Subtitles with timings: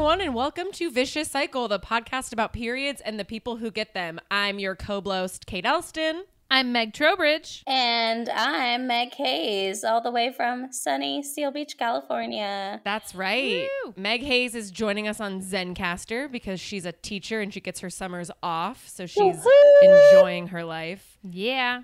[0.00, 3.92] everyone, and welcome to Vicious Cycle, the podcast about periods and the people who get
[3.92, 4.18] them.
[4.30, 6.24] I'm your co-blost, Kate Elston.
[6.50, 7.62] I'm Meg Trowbridge.
[7.66, 12.80] And I'm Meg Hayes, all the way from sunny Seal Beach, California.
[12.82, 13.68] That's right.
[13.84, 13.92] Woo!
[13.94, 17.90] Meg Hayes is joining us on Zencastr because she's a teacher and she gets her
[17.90, 20.14] summers off, so she's Woo-hoo!
[20.14, 21.18] enjoying her life.
[21.22, 21.82] Yeah.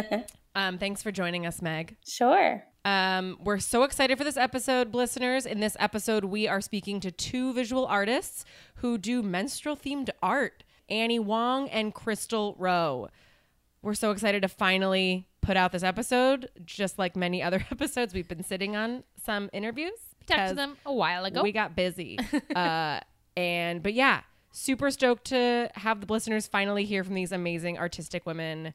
[0.56, 1.96] um, thanks for joining us, Meg.
[2.04, 2.64] Sure.
[2.84, 5.46] Um, we're so excited for this episode, listeners.
[5.46, 8.44] In this episode, we are speaking to two visual artists
[8.76, 13.08] who do menstrual themed art Annie Wong and Crystal Rowe.
[13.82, 16.50] We're so excited to finally put out this episode.
[16.64, 19.98] Just like many other episodes, we've been sitting on some interviews.
[20.26, 21.42] Talked to them a while ago.
[21.42, 22.18] We got busy.
[22.56, 23.00] uh,
[23.36, 28.26] and, but yeah, super stoked to have the listeners finally hear from these amazing artistic
[28.26, 28.74] women.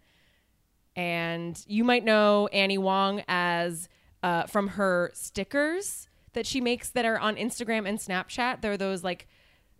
[0.95, 3.87] And you might know Annie Wong as
[4.23, 8.61] uh, from her stickers that she makes that are on Instagram and Snapchat.
[8.61, 9.27] They're those like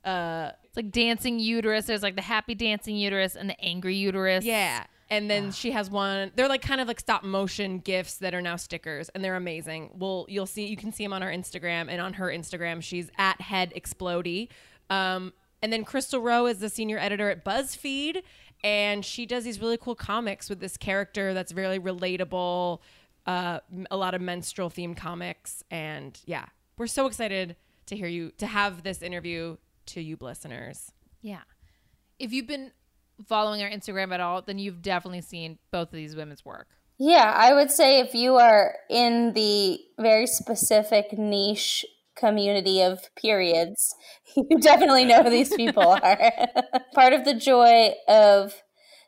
[0.04, 1.86] uh it's like dancing uterus.
[1.86, 4.44] There's like the happy dancing uterus and the angry uterus.
[4.44, 4.86] Yeah.
[5.10, 6.32] And then she has one.
[6.36, 9.92] They're like kind of like stop motion gifs that are now stickers, and they're amazing.
[9.94, 10.66] Well, you'll see.
[10.66, 14.50] You can see them on our Instagram, and on her Instagram, she's at head explody.
[14.90, 18.22] Um, and then Crystal Rowe is the senior editor at BuzzFeed,
[18.66, 22.80] and she does these really cool comics with this character that's very relatable
[23.28, 23.59] uh,
[23.92, 25.64] a lot of menstrual themed comics.
[25.70, 26.45] And yeah,
[26.78, 27.56] we're so excited
[27.88, 30.92] to hear you, to have this interview to you listeners.
[31.22, 31.42] Yeah.
[32.19, 32.72] If you've been
[33.28, 36.67] following our Instagram at all, then you've definitely seen both of these women's work.
[37.00, 43.94] Yeah, I would say if you are in the very specific niche community of periods,
[44.36, 46.31] you definitely know who these people are.
[46.94, 48.56] Part of the joy of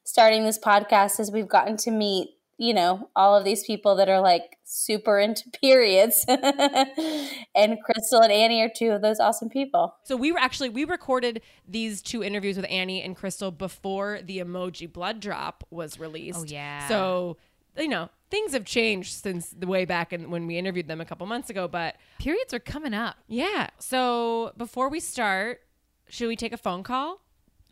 [0.04, 4.10] starting this podcast is we've gotten to meet you know, all of these people that
[4.10, 6.26] are like super into periods.
[6.28, 9.96] and Crystal and Annie are two of those awesome people.
[10.04, 14.40] So we were actually we recorded these two interviews with Annie and Crystal before the
[14.40, 16.40] emoji blood drop was released.
[16.40, 16.88] Oh yeah.
[16.90, 17.38] So
[17.78, 21.06] you know, things have changed since the way back and when we interviewed them a
[21.06, 23.16] couple months ago, but periods are coming up.
[23.30, 23.70] Yeah.
[23.80, 25.62] So before we start,
[26.10, 27.22] should we take a phone call?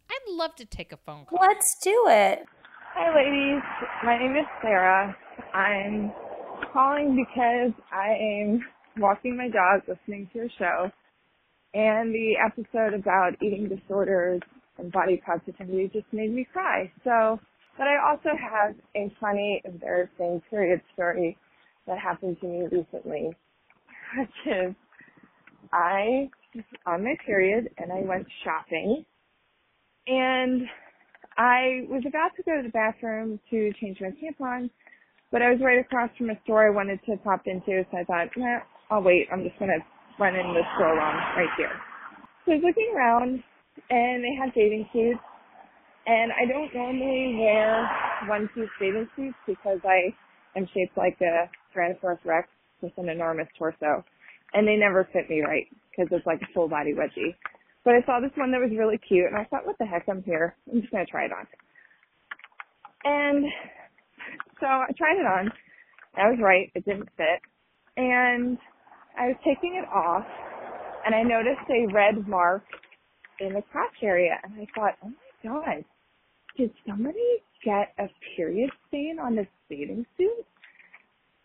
[0.09, 1.39] I'd love to take a phone call.
[1.41, 2.45] Let's do it.
[2.99, 3.61] Hi, ladies.
[4.03, 5.15] My name is Sarah.
[5.53, 6.11] I'm
[6.73, 8.59] calling because I am
[8.97, 10.89] walking my dog listening to your show,
[11.75, 14.41] and the episode about eating disorders
[14.79, 16.91] and body positivity just made me cry.
[17.03, 17.39] So,
[17.77, 21.37] but I also have a funny, embarrassing period story
[21.85, 23.29] that happened to me recently,
[24.17, 24.75] which is
[25.71, 29.05] I was on my period and I went shopping
[30.07, 30.63] and
[31.37, 34.69] I was about to go to the bathroom to change my tampon,
[35.31, 38.03] but I was right across from a store I wanted to pop into, so I
[38.03, 38.59] thought, nah,
[38.89, 39.27] I'll wait.
[39.31, 39.77] I'm just gonna
[40.19, 41.71] run in the store along right here.
[42.45, 43.43] So I was looking around,
[43.89, 45.19] and they had bathing suits,
[46.07, 47.89] and I don't normally wear
[48.27, 50.15] one-piece bathing suits because I
[50.57, 52.47] am shaped like a Tyrannosaurus Rex
[52.81, 54.03] with an enormous torso,
[54.53, 57.35] and they never fit me right because it's like a full body wedgie.
[57.87, 60.09] But I saw this one that was really cute and I thought, what the heck,
[60.09, 60.57] I'm here.
[60.69, 61.47] I'm just going to try it on.
[63.05, 63.45] And
[64.59, 65.49] so I tried it on.
[66.17, 66.69] I was right.
[66.75, 67.39] It didn't fit.
[67.95, 68.57] And
[69.17, 70.25] I was taking it off
[71.05, 72.63] and I noticed a red mark
[73.39, 75.13] in the crotch area and I thought, oh
[75.45, 75.85] my God,
[76.57, 80.45] did somebody get a period stain on this bathing suit?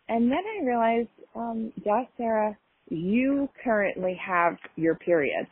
[0.09, 5.47] And then I realized, um, yeah, Sarah, you currently have your period.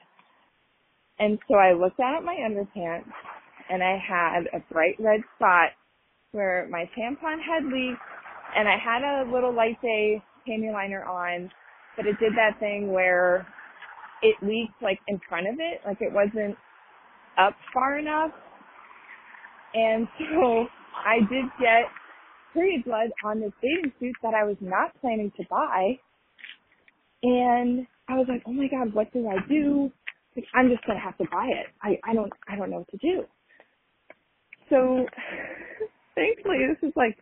[1.20, 3.12] And so I looked down at my underpants
[3.70, 5.70] and I had a bright red spot
[6.32, 8.00] where my tampon had leaked
[8.56, 11.50] and I had a little light day panty liner on,
[11.96, 13.46] but it did that thing where
[14.22, 16.56] it leaked like in front of it, like it wasn't
[17.38, 18.32] up far enough.
[19.75, 20.67] And so
[21.06, 21.84] I did get
[22.55, 25.99] period blood on this bathing suit that I was not planning to buy.
[27.22, 29.93] And I was like, oh my God, what do I do?
[30.54, 31.66] I'm just gonna have to buy it.
[31.82, 33.25] I, I don't I don't know what to do.
[34.69, 35.06] So
[36.14, 37.16] thankfully this is like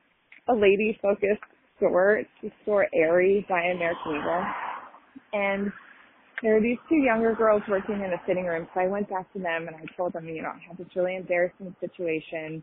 [0.48, 1.42] a lady focused
[1.76, 2.18] store.
[2.18, 4.44] It's the store Aerie by American Eagle.
[5.32, 5.72] And
[6.42, 8.68] there are these two younger girls working in a fitting room.
[8.74, 10.86] So I went back to them and I told them, you know, I had this
[10.94, 12.62] really embarrassing situation.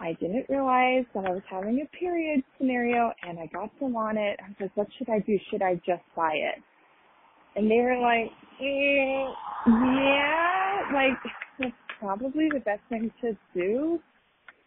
[0.00, 4.16] I didn't realize that I was having a period scenario and I got them on
[4.16, 4.38] it.
[4.38, 5.38] I was like, what should I do?
[5.50, 6.62] Should I just buy it?
[7.56, 9.32] And they were like, yeah,
[10.94, 11.18] like,
[11.58, 14.00] that's probably the best thing to do.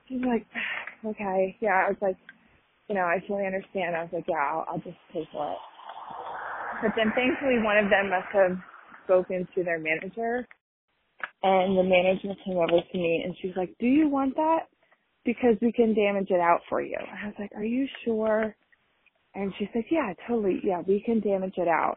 [0.10, 0.46] She's like,
[1.06, 1.86] okay, yeah.
[1.88, 2.18] I was like,
[2.90, 3.96] you know, I fully understand.
[3.96, 5.60] I was like, yeah, I'll, I'll just pay for it.
[6.82, 8.58] But then thankfully one of them must have
[9.06, 10.48] spoken to their manager
[11.44, 14.68] and the manager came over to me and she's like, do you want that?
[15.26, 16.98] Because we can damage it out for you.
[17.00, 18.56] I was like, are you sure?
[19.36, 20.60] And she said, yeah, totally.
[20.64, 21.96] Yeah, we can damage it out.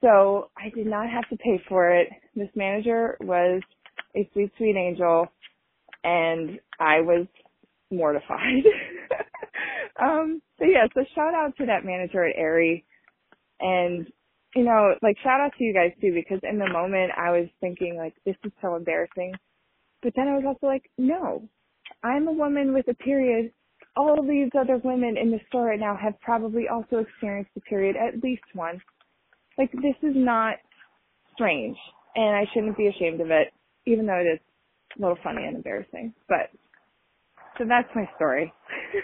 [0.00, 2.08] So I did not have to pay for it.
[2.34, 3.62] This manager was
[4.16, 5.28] a sweet, sweet angel
[6.04, 7.26] and I was
[7.90, 8.64] mortified.
[10.02, 12.84] um, but yeah, so shout out to that manager at Aerie
[13.60, 14.06] and
[14.54, 17.48] you know, like shout out to you guys too because in the moment I was
[17.60, 19.32] thinking like this is so embarrassing.
[20.02, 21.48] But then I was also like, no,
[22.02, 23.52] I'm a woman with a period.
[23.96, 27.96] All these other women in the store right now have probably also experienced a period
[27.96, 28.80] at least once.
[29.60, 30.54] Like this is not
[31.34, 31.76] strange
[32.16, 33.52] and I shouldn't be ashamed of it,
[33.86, 34.40] even though it is
[34.98, 36.14] a little funny and embarrassing.
[36.28, 36.48] But
[37.58, 38.52] so that's my story.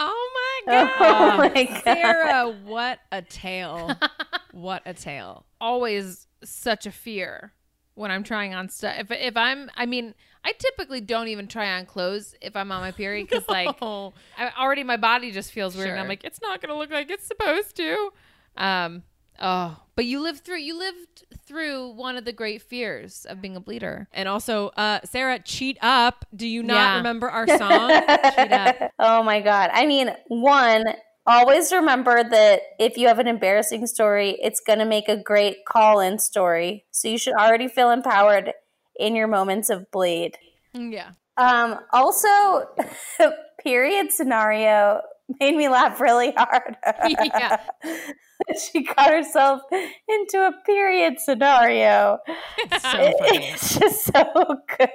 [0.00, 0.30] Oh
[0.66, 1.54] my Oh god.
[1.54, 1.82] my God.
[1.84, 3.92] Sarah, what a tale.
[4.52, 5.46] what a tale.
[5.60, 7.52] always such a fear
[7.94, 8.94] when I'm trying on stuff.
[8.98, 10.14] If if I'm, I mean,
[10.44, 14.12] I typically don't even try on clothes if I'm on my period because like Oh,
[14.36, 17.10] I, already my body just feels weird, and I'm like, it's not gonna look like
[17.10, 18.10] it's supposed to.
[18.56, 19.02] Um.
[19.40, 20.58] Oh, but you lived through.
[20.58, 24.08] You lived through one of the great fears of being a bleeder.
[24.12, 26.24] and also, uh, Sarah, cheat up.
[26.34, 26.96] Do you not Yeah.
[26.98, 27.90] remember our song?
[28.36, 28.76] cheat up.
[28.98, 29.70] oh my god.
[29.72, 30.84] I mean, one,
[31.26, 35.64] always remember that if you have an embarrassing story, it's going to make a great
[35.66, 36.84] call-in story.
[36.90, 38.52] So you should already feel empowered
[38.98, 40.36] in your moments of bleed.
[40.74, 41.10] Yeah.
[41.36, 42.68] Um also
[43.62, 45.00] period scenario
[45.40, 46.76] made me laugh really hard.
[47.08, 47.60] Yeah.
[48.72, 52.18] she got herself into a period scenario.
[52.58, 53.46] It's, So funny.
[53.48, 54.90] It's just so good,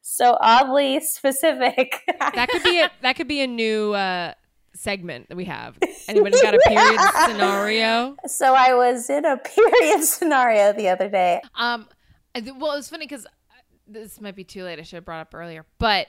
[0.00, 2.00] so oddly specific.
[2.34, 4.34] That could be a that could be a new uh,
[4.74, 5.78] segment that we have.
[6.08, 8.16] Anybody got a period scenario?
[8.26, 11.40] so I was in a period scenario the other day.
[11.54, 11.86] Um.
[12.34, 13.26] Well, it was funny because
[13.86, 14.78] this might be too late.
[14.78, 16.08] I should have brought up earlier, but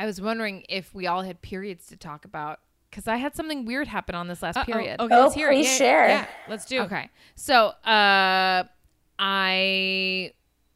[0.00, 2.60] I was wondering if we all had periods to talk about
[2.90, 4.64] because I had something weird happen on this last Uh-oh.
[4.64, 4.98] period.
[5.00, 5.54] Okay, Oh, let's hear it.
[5.56, 6.08] please Yeah, share.
[6.08, 6.80] Yeah, let's do.
[6.82, 7.08] Okay.
[7.36, 8.64] So, uh,
[9.18, 10.32] I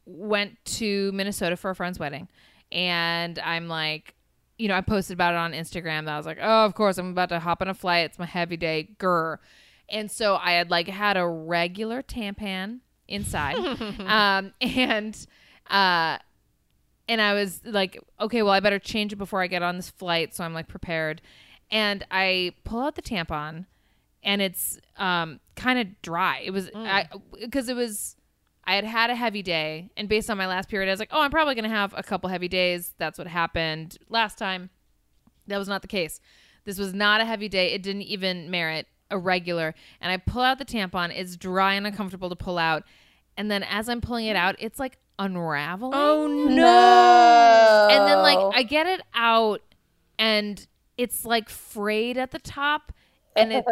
[0.06, 2.29] went to Minnesota for a friend's wedding,
[2.71, 4.15] and I'm like,
[4.59, 6.05] you know, I posted about it on Instagram.
[6.05, 8.05] That I was like, oh, of course, I'm about to hop on a flight.
[8.05, 9.38] It's my heavy day, grr.
[9.88, 13.56] And so I had like had a regular tampon inside,
[14.00, 15.26] um, and
[15.71, 16.19] uh,
[17.08, 19.90] and I was like, okay, well, I better change it before I get on this
[19.90, 20.34] flight.
[20.34, 21.22] So I'm like prepared,
[21.70, 23.66] and I pull out the tampon,
[24.22, 26.42] and it's um kind of dry.
[26.44, 27.08] It was I
[27.40, 28.16] because it was
[28.64, 31.10] I had had a heavy day, and based on my last period, I was like,
[31.12, 32.94] oh, I'm probably gonna have a couple heavy days.
[32.98, 34.70] That's what happened last time.
[35.46, 36.20] That was not the case.
[36.64, 37.72] This was not a heavy day.
[37.72, 39.74] It didn't even merit a regular.
[40.00, 41.12] And I pull out the tampon.
[41.14, 42.84] It's dry and uncomfortable to pull out.
[43.36, 45.93] And then as I'm pulling it out, it's like unraveling.
[45.94, 46.55] Oh no.
[46.55, 47.88] No.
[47.90, 49.61] And then like I get it out
[50.19, 50.66] and
[50.96, 52.93] it's like frayed at the top
[53.37, 53.64] and it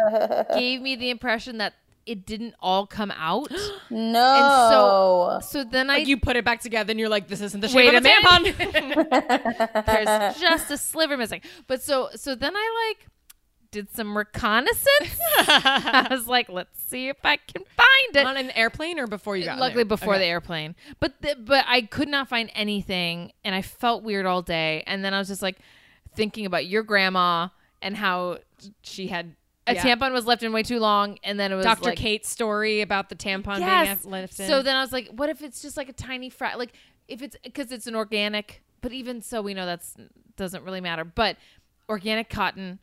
[0.53, 1.73] gave me the impression that
[2.05, 3.49] it didn't all come out.
[3.89, 4.19] no.
[5.39, 7.61] And so so then I you put it back together and you're like, this isn't
[7.61, 9.85] the shape Wait of a a tampon.
[9.85, 11.41] there's just a sliver missing.
[11.67, 13.07] But so so then I like
[13.73, 14.87] did some reconnaissance.
[15.37, 18.25] I was like, let's see if I can find it.
[18.25, 19.89] On an airplane or before you got Luckily there?
[19.89, 20.23] before Okay.
[20.23, 20.75] the airplane.
[21.01, 24.83] But the, but I could not find anything and I felt weird all day.
[24.87, 25.57] And then I was just like
[26.15, 27.49] thinking about your grandma
[27.81, 28.37] and how
[28.83, 29.35] she had
[29.67, 29.83] a yeah.
[29.83, 31.89] tampon was left in way too long and then it was Dr.
[31.89, 34.03] like, Kate's story about the tampon Yes.
[34.03, 34.47] being left in.
[34.47, 36.73] So then I was like, what if it's just like a tiny fra like
[37.07, 39.95] if it's because it's an organic, but even so, we know that's
[40.37, 41.03] doesn't really matter.
[41.03, 41.37] But
[41.89, 42.79] organic cotton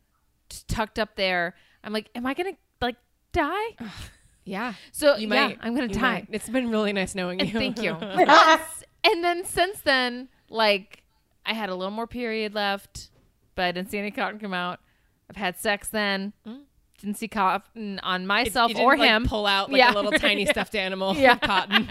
[0.67, 2.95] tucked up there, I'm like, am I gonna like
[3.33, 3.75] die?
[4.45, 5.57] yeah, So you yeah, might.
[5.61, 6.01] I'm gonna You die.
[6.01, 6.27] might.
[6.31, 7.51] It's been really nice knowing you.
[7.51, 7.91] Thank you.
[9.03, 11.03] and then since then, like
[11.45, 13.09] I had a little more period left,
[13.55, 14.79] but I didn't see any cotton come out.
[15.29, 16.33] I've had sex then.
[16.99, 19.25] Didn't see cotton on It- myself you didn't, or like, him.
[19.25, 19.93] pull out like Yeah.
[19.93, 21.15] a little tiny stuffed animal.
[21.15, 21.35] Yeah.
[21.37, 21.87] cotton.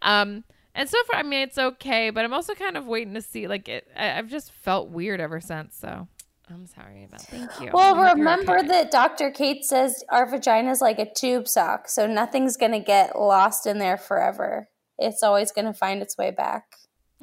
[0.00, 3.20] Um, and so far, I mean, it's okay, but I'm also kind of waiting to
[3.22, 3.46] see.
[3.48, 5.76] Like, it, I, I've just felt weird ever since.
[5.76, 6.08] So
[6.52, 7.28] I'm sorry about that.
[7.28, 7.70] thank you.
[7.72, 8.68] Well, I hope you're remember okay.
[8.68, 9.30] that Dr.
[9.30, 13.66] Kate says our vagina is like a tube sock, so nothing's going to get lost
[13.66, 14.68] in there forever.
[14.98, 16.64] It's always going to find its way back.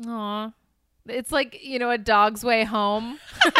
[0.07, 0.51] Aw.
[1.07, 3.19] It's like you know a dog's way home.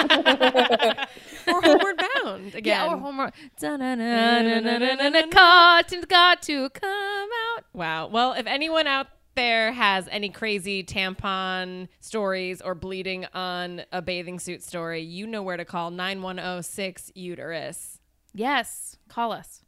[1.48, 2.64] Or homeward bound again.
[2.64, 3.34] Yeah, or homeward.
[3.60, 7.66] Da-na-na-na-na-na-na-na, Cotton's got to come out.
[7.74, 8.08] Wow.
[8.08, 14.40] Well, if anyone out there has any crazy tampon stories or bleeding on a bathing
[14.40, 18.00] suit story, you know where to call 9106 uterus.
[18.34, 19.62] Yes, call us.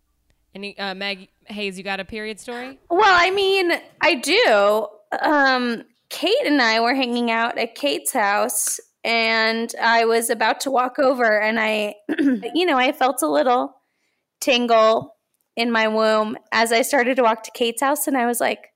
[0.53, 2.79] Any uh, Meg Hayes, you got a period story?
[2.89, 4.87] Well, I mean, I do.
[5.21, 10.71] Um, Kate and I were hanging out at Kate's house, and I was about to
[10.71, 11.95] walk over, and I,
[12.53, 13.77] you know, I felt a little
[14.41, 15.15] tingle
[15.55, 18.70] in my womb as I started to walk to Kate's house, and I was like,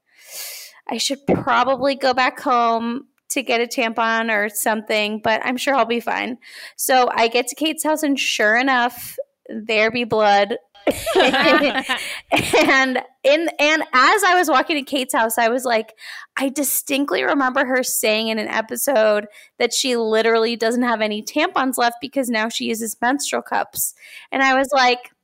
[0.90, 5.76] I should probably go back home to get a tampon or something, but I'm sure
[5.76, 6.38] I'll be fine.
[6.76, 9.18] So I get to Kate's house, and sure enough,
[9.50, 10.58] there be blood.
[11.16, 15.96] and in and as I was walking to Kate's house, I was like,
[16.38, 19.26] I distinctly remember her saying in an episode
[19.58, 23.96] that she literally doesn't have any tampons left because now she uses menstrual cups.
[24.32, 25.15] And I was like,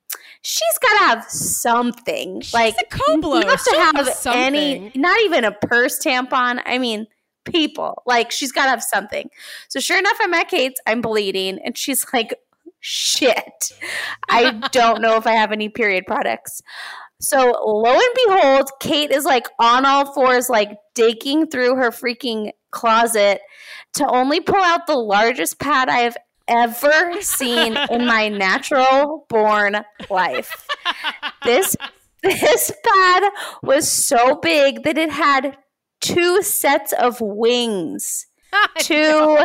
[0.41, 2.41] she's got to have something.
[2.41, 3.41] She's like a Coblo.
[3.41, 6.61] You have to have, have any, not even a purse tampon.
[6.65, 7.07] I mean,
[7.45, 8.01] people.
[8.05, 9.29] Like she's got to have something.
[9.69, 10.81] So sure enough, I'm at Kate's.
[10.85, 12.35] I'm bleeding, and she's like,
[12.79, 13.71] "Shit,
[14.29, 16.61] I don't know if I have any period products."
[17.19, 22.51] So lo and behold, Kate is like on all fours, like digging through her freaking
[22.71, 23.41] closet
[23.93, 26.17] to only pull out the largest pad I have
[26.47, 29.77] ever seen in my natural born
[30.09, 30.67] life.
[31.43, 31.75] This
[32.23, 33.23] this pad
[33.63, 35.57] was so big that it had
[36.01, 38.27] two sets of wings.
[38.79, 39.37] Two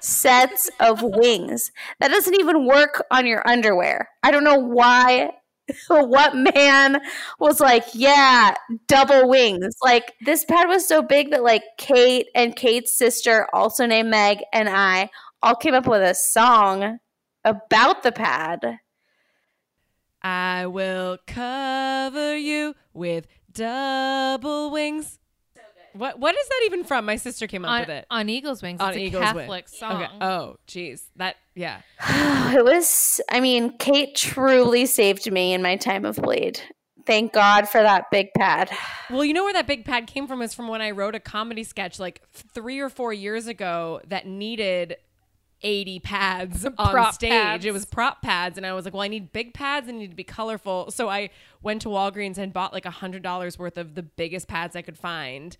[0.00, 1.70] sets of wings.
[2.00, 4.08] That doesn't even work on your underwear.
[4.22, 5.32] I don't know why
[5.88, 7.00] what man
[7.38, 8.54] was like, yeah,
[8.86, 9.74] double wings.
[9.82, 14.38] Like this pad was so big that like Kate and Kate's sister, also named Meg,
[14.52, 15.10] and I
[15.44, 16.98] all came up with a song
[17.44, 18.78] about the pad.
[20.22, 25.18] I will cover you with double wings.
[25.92, 27.04] What what is that even from?
[27.04, 28.06] My sister came up on, with it.
[28.10, 28.80] on Eagle's Wings.
[28.80, 29.76] On it's a Eagle's Catholic Wings.
[29.76, 30.02] song.
[30.02, 30.12] Okay.
[30.22, 31.10] Oh, geez.
[31.16, 31.82] That yeah.
[32.54, 36.60] It was, I mean, Kate truly saved me in my time of bleed.
[37.06, 38.70] Thank God for that big pad.
[39.10, 41.20] Well, you know where that big pad came from is from when I wrote a
[41.20, 44.96] comedy sketch like three or four years ago that needed
[45.62, 47.30] 80 pads on Prop stage.
[47.30, 47.64] pads.
[47.64, 48.56] It was prop pads.
[48.58, 50.90] And I was like, well, I need big pads and need to be colorful.
[50.90, 51.30] So I
[51.62, 54.98] went to Walgreens and bought like a $100 worth of the biggest pads I could
[54.98, 55.56] find.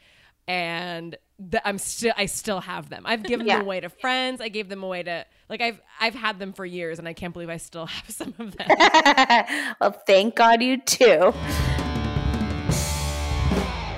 [0.47, 3.05] And the, I'm still, I still have them.
[3.07, 3.57] I've given Yeah.
[3.57, 4.43] them away to friends.
[4.43, 7.33] I gave them away to, like, I've, I've had them for years and I can't
[7.33, 8.69] believe I still have some of them.
[9.81, 11.33] well, thank God you too.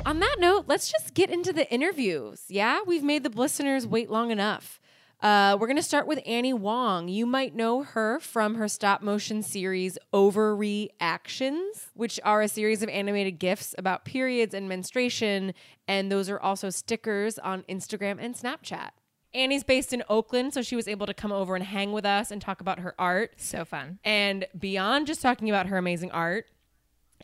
[0.06, 2.44] On that note, let's just get into the interviews.
[2.48, 4.80] Yeah, we've made the listeners wait long enough.
[5.20, 7.08] Uh, we're going to start with Annie Wong.
[7.08, 12.90] You might know her from her stop motion series Overreactions, which are a series of
[12.90, 15.54] animated GIFs about periods and menstruation.
[15.88, 18.90] And those are also stickers on Instagram and Snapchat.
[19.32, 22.30] Annie's based in Oakland, so she was able to come over and hang with us
[22.30, 23.34] and talk about her art.
[23.38, 23.98] So fun.
[24.04, 26.46] And beyond just talking about her amazing art,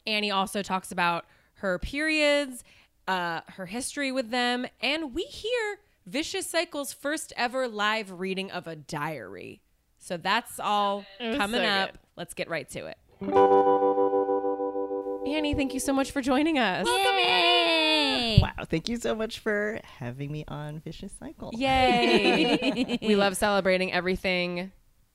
[0.06, 2.64] Annie also talks about her periods,
[3.06, 8.66] uh, her history with them, and we hear Vicious Cycle's first ever live reading of
[8.66, 9.62] a diary.
[9.98, 11.92] So that's all coming so up.
[11.92, 12.00] good.
[12.16, 12.98] Let's get right to it.
[15.28, 16.86] Annie, thank you so much for joining us.
[16.86, 18.40] Yay!
[18.42, 21.52] Wow, thank you so much for having me on Vicious Cycle.
[21.54, 22.98] Yay!
[23.02, 24.72] we love celebrating everything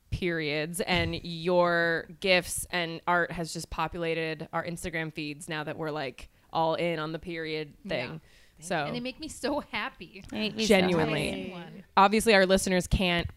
[0.10, 5.92] periods and your gifs and art has just populated our Instagram feeds now that we're
[5.92, 8.22] like all in on the period thing.
[8.60, 10.24] So And they make me so happy.
[10.58, 11.50] genuinely.
[11.52, 11.84] One.
[11.96, 13.28] Obviously our listeners can't,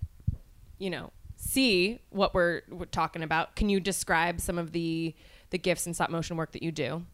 [0.78, 3.56] you know, see what we're, we're talking about.
[3.56, 5.14] Can you describe some of the
[5.50, 7.04] the gifs and stop motion work that you do?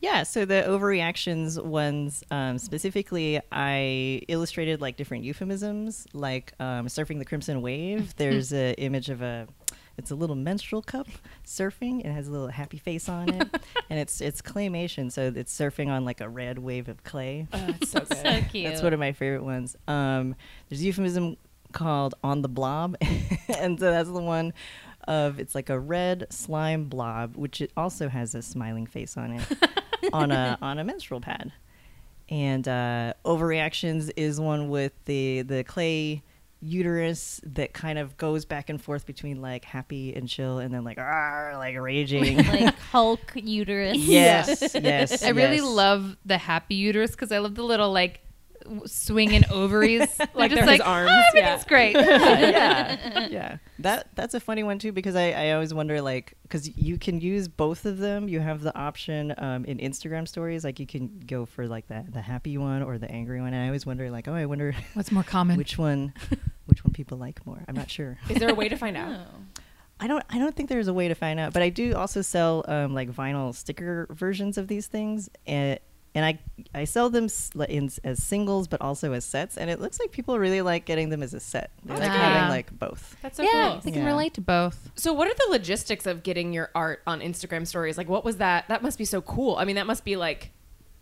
[0.00, 7.18] Yeah, so the overreactions ones um, specifically, I illustrated like different euphemisms, like um, surfing
[7.18, 8.14] the crimson wave.
[8.16, 9.46] There's an image of a,
[9.98, 11.08] it's a little menstrual cup
[11.44, 12.00] surfing.
[12.04, 13.48] It has a little happy face on it,
[13.90, 17.46] and it's it's claymation, so it's surfing on like a red wave of clay.
[17.50, 18.16] That's so good.
[18.16, 18.66] So cute.
[18.66, 19.76] That's one of my favorite ones.
[19.88, 20.36] Um,
[20.68, 21.36] there's a euphemism
[21.72, 22.96] called on the blob,
[23.58, 24.52] and so that's the one
[25.08, 29.32] of it's like a red slime blob, which it also has a smiling face on
[29.32, 29.42] it
[30.12, 31.52] on a on a menstrual pad.
[32.28, 36.22] And uh, overreactions is one with the the clay
[36.60, 40.84] uterus that kind of goes back and forth between like happy and chill, and then
[40.84, 42.38] like "Arr," like raging.
[42.38, 43.96] like Hulk uterus.
[43.96, 45.22] yes, yes.
[45.22, 48.20] I really love the happy uterus because I love the little like
[48.86, 50.08] swinging ovaries.
[50.34, 51.94] Like just they're arms, "Oh, yeah." everything's great.
[51.94, 53.56] yeah, yeah.
[53.78, 57.20] That that's a funny one too because I, I always wonder like because you can
[57.20, 58.28] use both of them.
[58.28, 62.04] You have the option um, in Instagram stories like you can go for like the
[62.08, 63.54] the happy one or the angry one.
[63.54, 65.56] And I always wonder like oh I wonder What's more common?
[65.56, 66.12] which one
[66.66, 67.62] which one people like more.
[67.66, 68.18] I'm not sure.
[68.28, 69.18] Is there a way to find out?
[69.98, 72.20] I don't I don't think there's a way to find out, but I do also
[72.20, 75.78] sell um, like vinyl sticker versions of these things, and
[76.16, 76.38] and I
[76.74, 77.28] I sell them
[77.68, 81.10] in, as singles, but also as sets, and it looks like people really like getting
[81.10, 81.70] them as a set.
[81.84, 82.10] They like good.
[82.10, 83.16] having like both.
[83.22, 83.80] That's so yeah, cool.
[83.84, 84.08] they can Yeah.
[84.08, 84.90] relate to both.
[84.96, 87.96] So what are the logistics of getting your art on Instagram stories?
[87.98, 88.66] Like what was that?
[88.68, 89.56] That must be so cool.
[89.56, 90.50] I mean, that must be like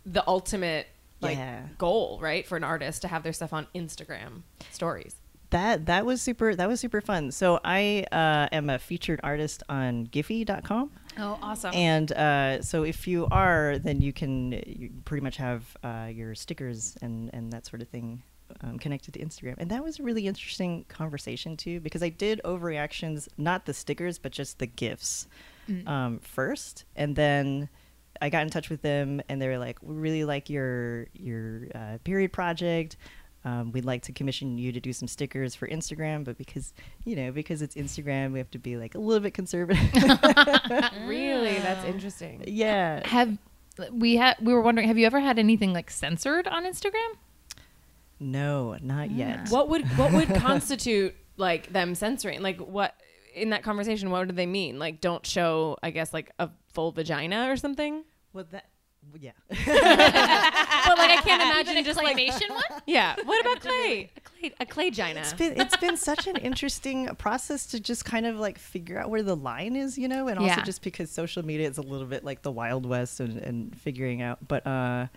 [0.05, 0.87] the ultimate
[1.21, 1.61] like Yeah.
[1.77, 2.45] goal, right?
[2.45, 4.41] For an artist to have their stuff on Instagram
[4.71, 5.15] stories.
[5.51, 7.31] That that was super that was super fun.
[7.31, 10.91] So I uh, am a featured artist on Giphy.com.
[11.17, 11.73] Oh, awesome.
[11.73, 16.35] And uh, so if you are, then you can you pretty much have uh, your
[16.35, 18.21] stickers and, and that sort of thing
[18.61, 19.55] um, connected to Instagram.
[19.57, 24.17] And that was a really interesting conversation too, because I did overreactions, not the stickers,
[24.17, 25.27] but just the gifs
[25.87, 26.85] um, first.
[26.95, 27.69] And then
[28.21, 31.67] I got in touch with them and they were like, we really like your, your
[31.73, 32.97] uh, period project.
[33.45, 36.73] Um, we'd like to commission you to do some stickers for Instagram, but because
[37.05, 39.79] you know because it's Instagram, we have to be like a little bit conservative.
[41.05, 41.59] Really?
[41.59, 42.43] That's interesting.
[42.47, 43.37] yeah, have
[43.91, 47.11] we had we were wondering have you ever had anything like censored on Instagram?
[48.19, 49.49] No, not yet.
[49.49, 52.41] What would what would constitute like them censoring?
[52.41, 52.95] Like what
[53.35, 54.09] in that conversation?
[54.09, 54.79] What did they mean?
[54.79, 58.03] Like don't show, I guess, like a full vagina or something.
[58.33, 58.65] Well, that
[59.19, 59.31] yeah.
[59.49, 62.63] But like I can't imagine just like claymation one.
[62.85, 63.15] yeah.
[63.23, 64.11] What about clay?
[64.15, 65.19] A clay a clay gina.
[65.21, 69.09] it's been it's been such an interesting process to just kind of like figure out
[69.09, 70.63] where the line is, you know, and also Yeah.
[70.63, 74.21] just because social media is a little bit like the wild west and, and figuring
[74.21, 74.47] out.
[74.47, 75.07] But uh,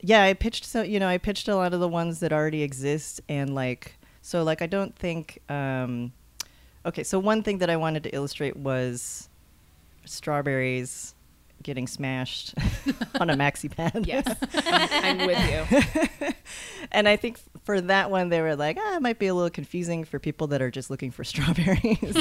[0.00, 2.62] yeah, I pitched so you know I pitched a lot of the ones that already
[2.62, 6.12] exist and like so like I don't think um,
[6.84, 7.02] okay.
[7.04, 9.28] So one thing that I wanted to illustrate was
[10.04, 11.14] strawberries
[11.62, 12.54] getting smashed
[13.20, 14.06] on a maxi pad.
[14.06, 16.28] Yes, I'm, with you.
[16.92, 19.50] and I think for that one, they were like, ah, it might be a little
[19.50, 22.16] confusing for people that are just looking for strawberries.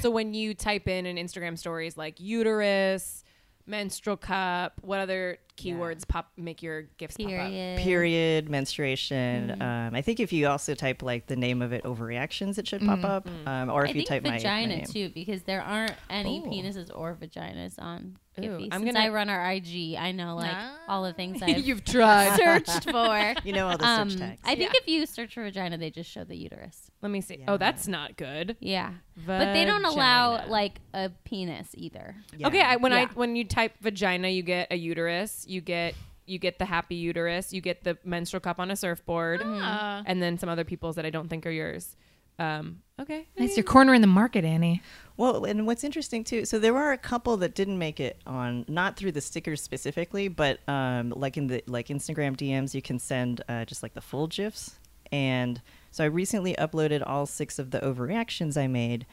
[0.00, 3.24] So when you type in in Instagram stories like uterus,
[3.66, 7.30] menstrual cup, what other keywords pop make your gifs pop up?
[7.30, 7.78] Period.
[7.78, 9.60] Period, menstruation.
[9.62, 12.82] Um, I think if you also type like the name of it, overreactions, it should
[12.82, 13.28] pop up.
[13.46, 14.84] Um, or if I you think type my- my, vagina name.
[14.86, 16.48] too, because there aren't any Oh.
[16.50, 18.68] penises or vaginas on Ooh, Giphy.
[18.70, 20.54] I'm Since gonna- I run our IG, I know like
[20.88, 22.36] all the things I've You've tried.
[22.36, 23.34] searched for.
[23.44, 24.40] You know all the Um, search tags.
[24.44, 26.85] I think if you search for vagina, they just show the uterus.
[27.06, 27.36] Let me see.
[27.38, 27.44] Yeah.
[27.52, 28.56] Oh, that's not good.
[28.58, 28.90] Yeah,
[29.24, 32.16] but they don't allow like a penis either.
[32.36, 32.48] Yeah.
[32.48, 35.44] Okay, I, when I when you type vagina, you get a uterus.
[35.46, 35.94] You get
[36.26, 37.52] you get the happy uterus.
[37.52, 40.02] You get the menstrual cup on a surfboard, Ah.
[40.04, 41.94] and then some other people's that I don't think are yours.
[42.40, 44.82] Um, okay, Nice, you're cornering the market, Annie.
[45.16, 48.64] Well, and what's interesting too, so there were a couple that didn't make it on,
[48.66, 52.98] not through the stickers specifically, but um, like in the like Instagram DMs, you can
[52.98, 54.74] send uh, just like the full gifs.
[55.12, 59.06] And so I recently uploaded all six of the overreactions I made,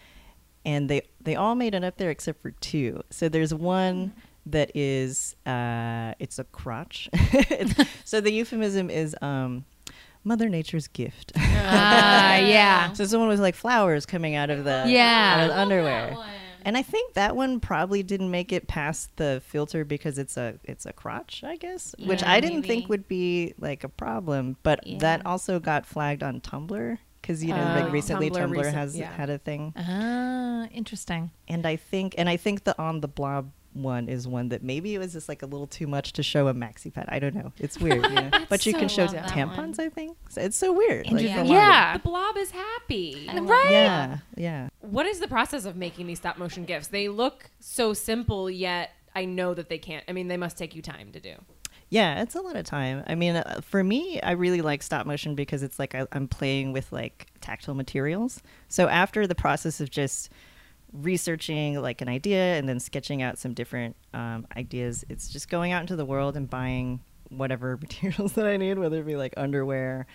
[0.66, 3.02] and they they all made it up there except for two.
[3.10, 4.14] So there's one
[4.46, 7.10] that is uh, it's a crotch.
[7.14, 9.66] It's- so the euphemism is um,
[10.26, 11.32] Mother Nature's gift.
[11.38, 12.92] Ah, yeah.
[12.94, 15.36] So someone was like flowers coming out of the Yeah.
[15.38, 16.16] out of the underwear.
[16.66, 20.56] And I think that one probably didn't make it past the filter because it's a
[20.64, 24.58] it's a crotch, I guess, which I didn't think would be like a problem.
[24.64, 28.58] But that also got flagged on Tumblr because you know Oh, like recently Tumblr Tumblr,
[28.58, 29.12] recent- has yeah.
[29.14, 31.32] had a thing, Ah, interesting.
[31.48, 34.96] and I think and I think the on the blob one is one that maybe
[34.96, 37.06] it was just like a little too much to show a maxi pad.
[37.10, 37.52] I don't know.
[37.60, 38.30] It's weird, you know?
[38.50, 39.78] but you so can show tampons.
[39.78, 39.88] one.
[39.88, 41.12] I think so it's so weird.
[41.12, 41.44] Like, Yeah.
[41.44, 41.94] Yeah.
[41.94, 43.28] the blob is happy.
[43.30, 43.72] I Right?
[43.72, 44.70] yeah, yeah.
[44.82, 46.88] What is the process of making these stop motion gifs?
[46.88, 50.04] They look so simple, yet I know that they can't.
[50.08, 51.36] I mean, they must take you time to do.
[51.90, 53.04] Yeah, it's a lot of time.
[53.06, 56.28] I mean, uh, for me, I really like stop motion because it's like I, I'm
[56.28, 58.42] playing with like tactile materials.
[58.68, 60.32] So after the process of just
[60.94, 65.72] researching like an idea and then sketching out some different um, ideas, it's just going
[65.72, 69.34] out into the world and buying whatever materials that I need, whether it be like
[69.38, 70.06] underwear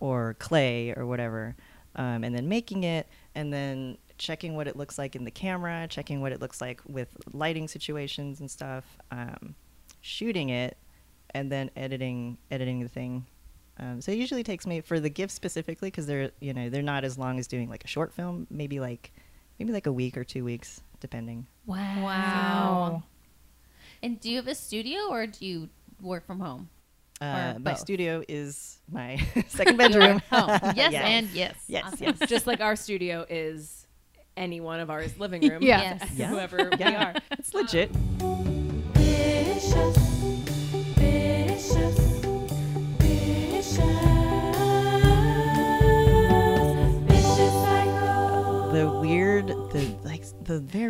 [0.00, 1.56] or clay or whatever,
[1.96, 5.86] um, and then making it and then checking what it looks like in the camera,
[5.88, 9.54] checking what it looks like with lighting situations and stuff, um,
[10.00, 10.76] shooting it,
[11.30, 13.26] and then editing editing the thing.
[13.78, 16.82] Um, so it usually takes me for the gifs specifically because they're you know they're
[16.82, 18.46] not as long as doing like a short film.
[18.50, 19.12] Maybe like
[19.58, 21.46] maybe like a week or two weeks depending.
[21.66, 22.02] Wow.
[22.04, 23.02] Wow.
[24.02, 25.68] And do you have a studio or do you
[26.00, 26.68] work from home?
[27.20, 27.78] Uh, my both.
[27.78, 29.16] studio is my
[29.48, 30.20] second bedroom.
[30.30, 30.94] Yes, Yes.
[30.94, 31.54] and yes.
[31.66, 32.14] yes, Awesome.
[32.20, 32.28] yes.
[32.28, 33.86] Just like our studio is
[34.36, 35.62] any one of ours living room.
[35.62, 35.80] Yeah.
[35.98, 36.10] Yes.
[36.14, 36.26] Yeah.
[36.28, 37.14] Whoever we are.
[37.32, 37.90] It's legit.
[38.92, 40.15] Vicious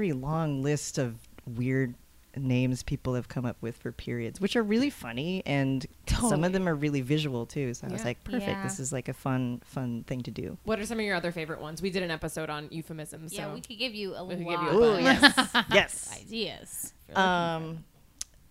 [0.07, 1.16] very long list of
[1.47, 1.95] weird
[2.38, 5.87] names people have come up with for periods, which are really funny and
[6.21, 7.73] some of them are really visual too.
[7.73, 8.45] So I was like, perfect.
[8.47, 8.62] Yeah.
[8.62, 10.59] This is like a fun, fun thing to do.
[10.64, 11.81] What are some of your other favorite ones?
[11.81, 13.33] We did an episode on euphemisms.
[13.33, 16.21] Yeah, so we could give you a We could lot give Ooh, yes, yes.
[16.23, 16.92] ideas.
[17.09, 17.85] if you're looking Um,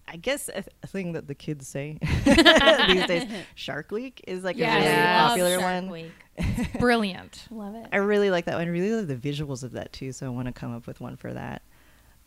[0.08, 4.58] I guess a, a thing that the kids say these days, Shark Week is like
[4.58, 4.74] Yes.
[4.74, 5.28] a really Yes.
[5.30, 5.90] Popular Shark one.
[5.92, 6.12] Week.
[6.80, 7.46] Brilliant.
[7.52, 7.88] Love it.
[7.92, 8.68] I really like that one.
[8.68, 10.12] I really love the visuals of that too.
[10.12, 11.62] So I want to come up with one for that.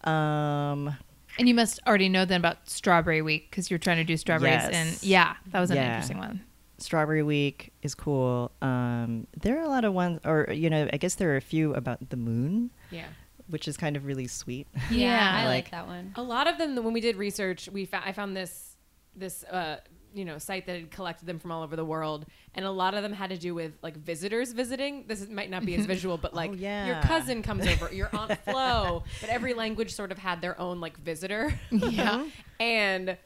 [0.04, 0.94] Um,
[1.38, 4.62] And you must already know then about Strawberry Week because you're trying to do strawberries.
[4.62, 4.70] Yes.
[4.72, 5.86] And yeah, that was an Yeah.
[5.88, 6.40] interesting one.
[6.78, 8.52] Strawberry Week is cool.
[8.62, 11.40] Um, there are a lot of ones, or you know, I guess there are a
[11.40, 13.06] few about the moon, yeah.
[13.48, 14.68] which is kind of really sweet.
[14.90, 15.30] Yeah, Yeah.
[15.32, 16.12] I like, Like- that one.
[16.14, 18.76] A lot of them, when we did research, we found I found this
[19.16, 19.78] this uh,
[20.14, 22.94] you know site that had collected them from all over the world, and a lot
[22.94, 25.04] of them had to do with like visitors visiting.
[25.06, 27.02] This is, might not be as visual, but oh, like your yeah.
[27.02, 30.98] cousin comes over, your aunt Flo, but every language sort of had their own like
[30.98, 31.58] visitor.
[31.70, 32.26] Yeah.
[32.60, 33.16] and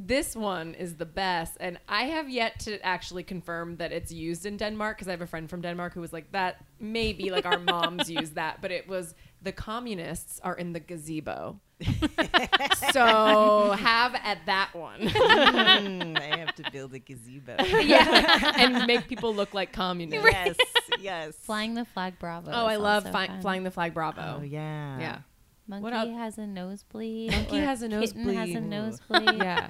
[0.00, 4.46] this one is the best and i have yet to actually confirm that it's used
[4.46, 7.44] in denmark because i have a friend from denmark who was like that maybe like
[7.44, 11.60] our moms use that but it was the communists are in the gazebo
[12.92, 17.56] so have at that one Mm, I have to build a gazebo.
[17.80, 20.56] yeah and make people look like communists yes,
[21.00, 21.36] yes.
[21.36, 22.50] Flying the flag Bravo.
[22.52, 24.98] oh i love fi- flying the flag bravo Oh yeah.
[24.98, 25.18] yeah
[25.66, 27.30] Monkey What has a nosebleed.
[27.30, 29.20] Monkey has a Kitten has a nosebleed.
[29.26, 29.42] nosebleed.
[29.42, 29.68] yeah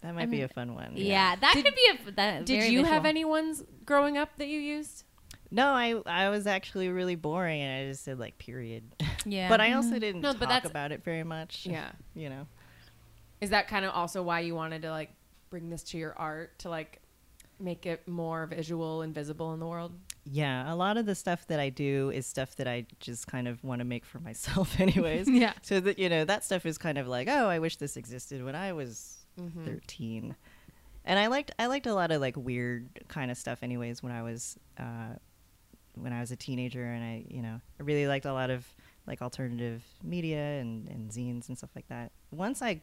[0.00, 0.92] That might I be a fun one.
[0.94, 2.12] Yeah, that Did- could be a.
[2.12, 5.04] That, did very you have any ones growing up that you used
[5.50, 8.84] No, I I was actually really boring, and I just said like period.
[9.28, 11.66] Yeah, But I also didn't No, but talk that's- about it very much.
[11.66, 12.46] yeah You know.
[13.40, 15.10] Is that kind of also why you wanted to like
[15.50, 17.00] bring this to your art to like
[17.58, 19.92] make it more visual and visible in the world?
[20.24, 23.48] Yeah, a lot of the stuff that I do is stuff that I just kind
[23.48, 25.28] of want to make for myself, anyways.
[25.28, 25.52] Yeah.
[25.62, 28.44] So that you know, that stuff is kind of like, oh, I wish this existed
[28.44, 29.64] when I was Mm-hmm.
[29.66, 30.34] thirteen,
[31.04, 34.02] and I liked I liked a lot of like weird kind of stuff, anyways.
[34.02, 35.16] When I was uh,
[35.96, 38.66] when I was a teenager, and I you know I really liked a lot of
[39.06, 42.12] like alternative media and and zines and stuff like that.
[42.30, 42.80] Once I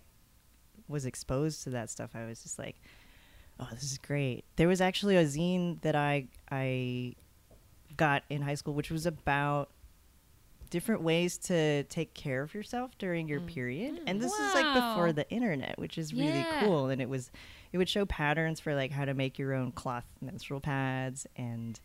[0.87, 2.75] was exposed to that stuff, I was just like,
[3.59, 4.43] oh, this is great.
[4.55, 7.15] There was actually a zine that I I
[7.95, 9.69] got in high school, which was about
[10.73, 13.45] different ways to take care of yourself during your mm.
[13.45, 14.01] period.
[14.07, 16.61] And this is like before the internet, which is really Yeah.
[16.61, 16.87] cool.
[16.87, 17.29] And it was
[17.71, 21.79] it would show patterns for like how to make your own cloth menstrual pads and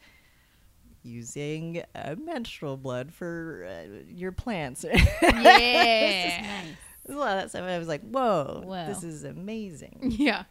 [1.02, 4.84] using uh, menstrual blood for uh, your plants.
[5.22, 5.30] Yeah.
[5.32, 6.76] nice.
[7.04, 7.62] There's a lot of that stuff.
[7.62, 8.86] I was like, whoa, Whoa.
[8.86, 9.98] this is amazing.
[10.18, 10.44] Yeah.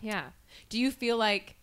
[0.00, 0.26] Yeah.
[0.68, 1.56] Do you feel like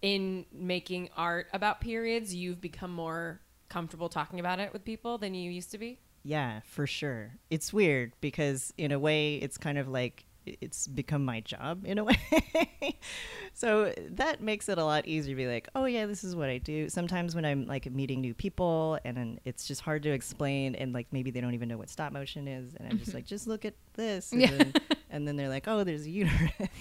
[0.00, 5.34] in making art about periods, you've become more comfortable talking about it with people than
[5.34, 5.98] you used to be?
[6.24, 7.32] Yeah, for sure.
[7.50, 11.98] It's weird because in a way it's kind of like it's become my job in
[11.98, 12.04] a
[12.82, 12.98] way.
[13.54, 16.48] so that makes it a lot easier to be like, "Oh yeah, this is what
[16.48, 20.10] I do." Sometimes when I'm like meeting new people and then it's just hard to
[20.10, 23.10] explain and like maybe they don't even know what stop motion is and I'm just
[23.10, 23.18] mm-hmm.
[23.18, 24.50] like, "Just look at this." And, Yeah.
[24.50, 24.72] then,
[25.10, 26.50] and then they're like, "Oh, there's a uterus."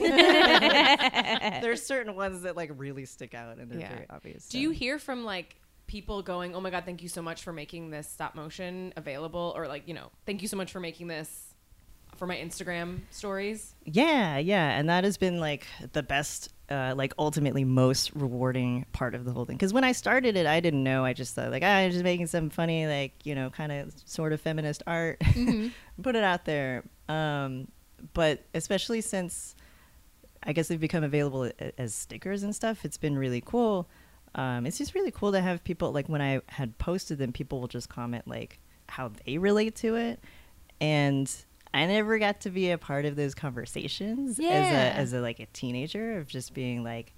[1.61, 3.93] there's certain ones that like really stick out and they're Yeah.
[3.93, 4.47] very obvious.
[4.47, 4.61] Do so.
[4.61, 5.55] you hear from like
[5.87, 9.53] people going, "Oh my god, thank you so much for making this stop motion available,"
[9.55, 11.50] or like, you know, "Thank you so much for making this
[12.21, 13.73] for my Instagram stories"?
[13.83, 19.15] Yeah, yeah, and that has been like the best, uh, like ultimately most rewarding part
[19.15, 19.57] of the whole thing.
[19.57, 21.03] Because when I started it, I didn't know.
[21.03, 23.91] I just thought like, ah, I'm just making some funny, like you know, kind of
[24.05, 25.19] sort of feminist art,
[26.03, 26.83] put it out there.
[27.09, 27.69] Um,
[28.13, 29.55] but especially since
[30.43, 33.89] I guess they've become available as stickers and stuff, it's been really cool.
[34.35, 37.59] Um, it's just really cool to have people like when I had posted them, people
[37.59, 40.19] will just comment like how they relate to it,
[40.79, 41.27] and
[41.73, 44.49] I never got to be a part of those conversations Yeah.
[44.49, 47.13] as a as a like a teenager of just being like,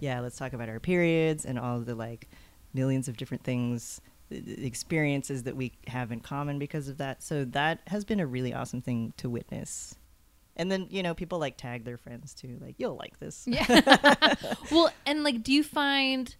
[0.00, 2.28] yeah, let's talk about our periods and all the like
[2.74, 7.22] millions of different things th- th- experiences that we have in common because of that.
[7.22, 9.94] So that has been a really awesome thing to witness.
[10.56, 13.44] And then, you know, people like tag their friends too, like, you'll like this.
[13.46, 14.34] Yeah.
[14.70, 16.34] well, and like, do you find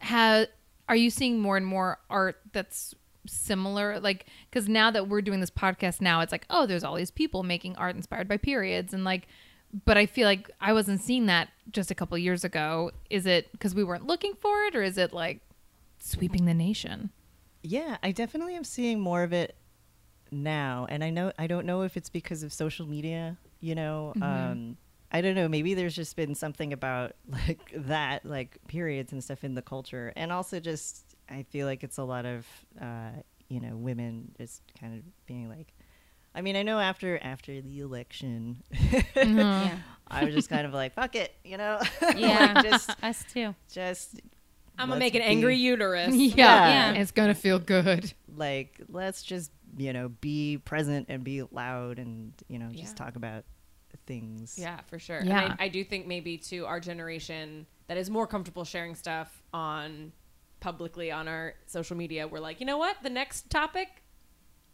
[0.00, 0.46] how
[0.88, 2.94] are you seeing more and more art that's
[3.26, 4.00] similar?
[4.00, 7.10] Like, because now that we're doing this podcast, now it's like, oh, there's all these
[7.10, 9.26] people making art inspired by periods, and like,
[9.84, 12.92] but I feel like I wasn't seeing that just a couple years ago.
[13.10, 15.40] Is it because we weren't looking for it, or is it like
[15.98, 17.10] sweeping the nation?
[17.62, 19.56] Yeah, I definitely am seeing more of it
[20.30, 23.36] now, and I know I don't know if it's because of social media.
[23.60, 24.76] You know, um,
[25.14, 25.48] I don't know.
[25.48, 30.12] Maybe there's just been something about like that, like periods and stuff in the culture,
[30.16, 32.46] and also just I feel like it's a lot of
[32.80, 33.10] uh,
[33.48, 35.72] you know women just kind of being like
[36.36, 38.62] I mean, I know after after the election,
[39.14, 39.78] Yeah.
[40.08, 41.80] I was just kind of like, "Fuck it," you know.
[42.16, 42.52] Yeah.
[42.56, 43.54] like, just Us too.
[43.72, 44.20] just
[44.76, 46.12] I'm gonna make an be- angry uterus.
[46.14, 46.92] yeah.
[46.92, 47.00] Yeah.
[47.00, 48.12] It's gonna feel good.
[48.36, 53.04] like let's just you know be present and be loud and you know just Yeah.
[53.04, 53.44] talk about
[54.06, 54.56] things.
[54.58, 55.22] Yeah, for sure.
[55.22, 55.44] Yeah.
[55.44, 59.42] And I, I do think maybe to our generation that is more comfortable sharing stuff
[59.52, 60.12] on
[60.60, 62.96] publicly on our social media, we're like, you know what?
[63.02, 64.02] The next topic,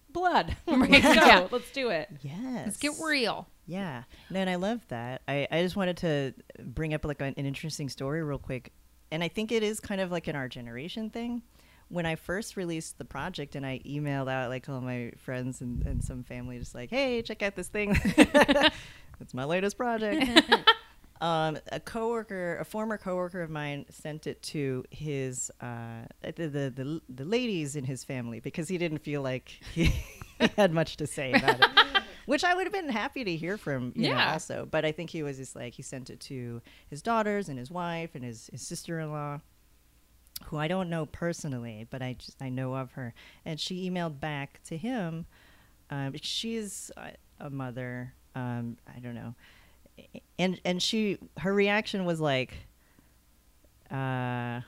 [0.09, 0.57] blood.
[0.67, 1.11] Let's go.
[1.15, 1.49] Yeah.
[1.51, 2.09] Let's do it.
[2.23, 2.67] Yes.
[2.67, 3.49] Let's get real.
[3.67, 4.05] Yeah.
[4.31, 5.23] No, and I love that.
[5.27, 8.73] I, I just wanted to bring up like an, an interesting story real quick.
[9.11, 11.43] And I think it is kind of like an our generation thing.
[11.89, 15.85] When I first released the project and I emailed out like all my friends and,
[15.85, 17.99] and some family just like, hey, check out this thing.
[19.21, 20.43] it's my latest project.
[21.21, 26.71] um, a coworker, a former coworker of mine, sent it to his uh, the, the
[26.71, 29.93] the the ladies in his family because he didn't feel like he
[30.57, 31.67] had much to say about it.
[32.27, 34.69] Which I would have been happy to hear from, you know, also.
[34.71, 37.73] But I think he was just like he sent it to his daughters and his
[37.73, 39.41] wife and his, his sister in law,
[40.45, 43.15] who I don't know personally, but I just I know of her.
[43.45, 45.27] And she emailed back to him.
[45.91, 48.15] Um, she's a, a mother.
[48.35, 49.35] Um, I don't know,
[50.39, 52.55] and and she her reaction was like,
[53.91, 54.61] uh,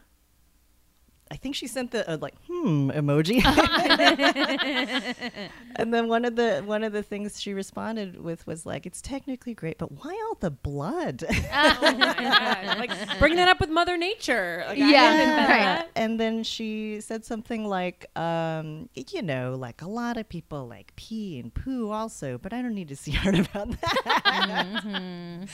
[1.33, 3.43] I think she sent the uh, like hmm emoji.
[5.77, 9.01] and then one of the one of the things she responded with was like, "It's
[9.01, 12.79] technically great, but why all the blood?" Oh my god!
[12.79, 14.65] Like bring that up with Mother Nature.
[14.69, 15.61] Like, I Yeah, didn't invent right.
[15.61, 15.91] that.
[15.97, 20.95] And then she said something like, um, you know, like a lot of people like
[20.97, 25.49] pee and poo also, but I don't need to see art about that.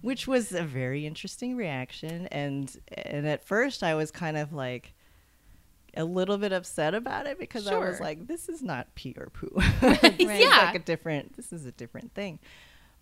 [0.00, 2.26] Which was a very interesting reaction.
[2.28, 4.94] And and at first I was kind of like
[5.96, 9.28] a little bit upset about it because I was like, this is not pee or
[9.30, 9.50] poo.
[9.80, 10.56] This is Yeah.
[10.66, 12.38] like a different this is a different thing.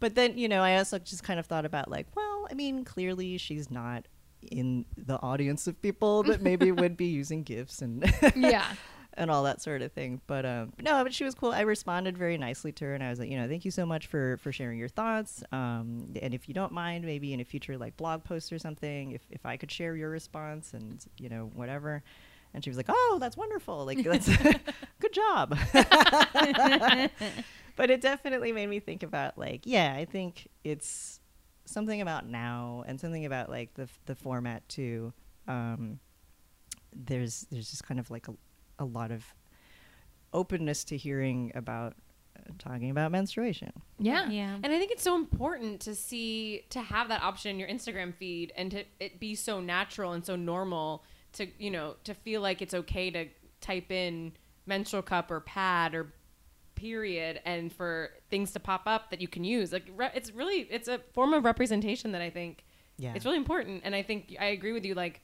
[0.00, 2.84] But then, you know, I also just kind of thought about like, well, I mean,
[2.84, 4.06] clearly she's not
[4.42, 8.04] in the audience of people that maybe would be using gifs and
[8.36, 8.64] Yeah.
[9.14, 10.20] and all that sort of thing.
[10.28, 11.50] But um, no, but she was cool.
[11.50, 13.84] I responded very nicely to her, and I was like, you know, thank you so
[13.84, 15.42] much for for sharing your thoughts.
[15.50, 19.10] Um, and if you don't mind, maybe in a future like blog post or something,
[19.10, 22.04] if if I could share your response and you know whatever.
[22.54, 23.84] And she was like, "Oh, that's wonderful!
[23.84, 24.28] Like, that's
[25.00, 25.56] good job."
[27.76, 31.20] but it definitely made me think about like, yeah, I think it's
[31.64, 35.12] something about now and something about like the the format too.
[35.46, 36.00] Um,
[36.94, 38.34] there's there's just kind of like a,
[38.78, 39.24] a lot of
[40.32, 41.94] openness to hearing about
[42.38, 43.72] uh, talking about menstruation.
[43.98, 44.28] Yeah.
[44.28, 44.56] Yeah.
[44.62, 48.14] And I think it's so important to see to have that option in your Instagram
[48.14, 52.40] feed and to it be so natural and so normal to you know to feel
[52.40, 53.26] like it's okay to
[53.60, 54.32] type in
[54.66, 56.12] menstrual cup or pad or
[56.74, 59.72] period and for things to pop up that you can use.
[59.72, 62.64] Like re- it's really it's a form of representation that I think
[62.98, 63.14] Yeah.
[63.16, 63.82] it's really important.
[63.84, 65.22] And I think I agree with you like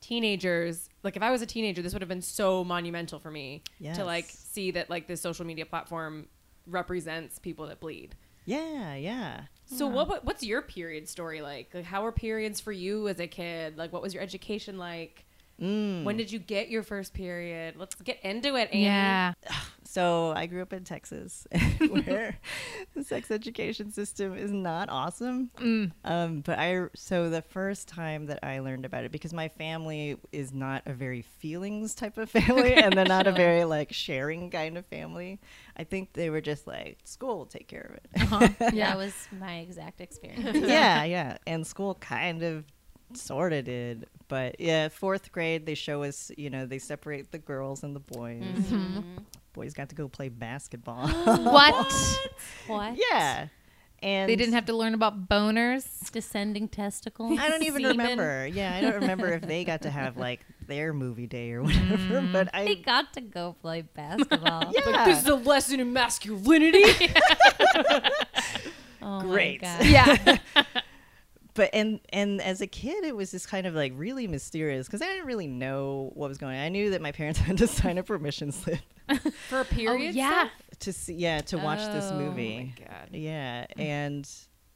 [0.00, 3.62] teenagers like if I was a teenager this would have been so monumental for me
[3.94, 6.26] to like see that like this social media platform
[6.66, 8.14] represents people that bleed
[8.46, 9.42] Yeah, yeah.
[9.66, 11.74] so what what- what's your period story like?
[11.74, 13.76] Like how were periods for you as a kid?
[13.76, 15.25] Like what was your education like?
[15.60, 16.04] Mm.
[16.04, 17.76] When did you get your first period?
[17.78, 18.84] Let's get into it, Annie.
[18.84, 19.32] Yeah.
[19.88, 21.46] So I grew up in Texas,
[21.88, 22.36] where
[22.94, 25.50] the sex education system is not awesome.
[25.58, 25.92] Mm.
[26.04, 30.18] Um, but I so the first time that I learned about it, because my family
[30.32, 34.50] is not a very feelings type of family, and they're not a very like sharing
[34.50, 35.40] kind of family.
[35.78, 38.56] I think they were just like school will take care of it.
[38.74, 40.68] yeah That was my exact experience.
[40.68, 41.38] yeah, yeah.
[41.46, 42.64] And school kind of
[43.14, 44.06] sort of did.
[44.28, 48.00] But yeah, fourth grade, they show us, you know, they separate the girls and the
[48.00, 48.42] boys.
[48.42, 49.00] Mm-hmm.
[49.52, 51.08] Boys got to go play basketball.
[51.42, 52.18] What?
[52.66, 52.98] What?
[53.10, 53.48] yeah.
[54.02, 56.10] And They didn't have to learn about boners.
[56.10, 57.38] Descending testicles.
[57.40, 57.96] I don't even Semen.
[57.98, 58.46] remember.
[58.46, 62.20] Yeah, I don't remember if they got to have like their movie day or whatever.
[62.30, 64.70] But They I, got to go play basketball.
[64.74, 66.84] yeah, Like this is a lesson in masculinity.
[69.00, 69.60] Oh my Great.
[69.62, 69.84] God.
[69.86, 70.38] Yeah.
[71.56, 75.02] But and and as a kid, it was just kind of like really mysterious because
[75.02, 76.62] I didn't really know what was going on.
[76.62, 78.78] I knew that my parents had to sign a permission slip
[79.48, 80.14] For a oh, period?
[80.14, 80.48] oh, yeah.
[80.80, 82.20] to see, yeah, to watch this movie.
[82.20, 82.74] Oh my movie.
[82.78, 83.08] God.
[83.12, 83.80] Yeah, hmm.
[83.80, 84.30] and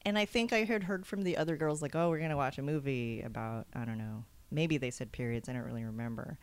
[0.05, 2.59] and I think I had heard from the other girls like, "Oh, we're gonna watch
[2.59, 5.49] a movie about I don't know, maybe they said periods.
[5.49, 6.39] I don't really remember."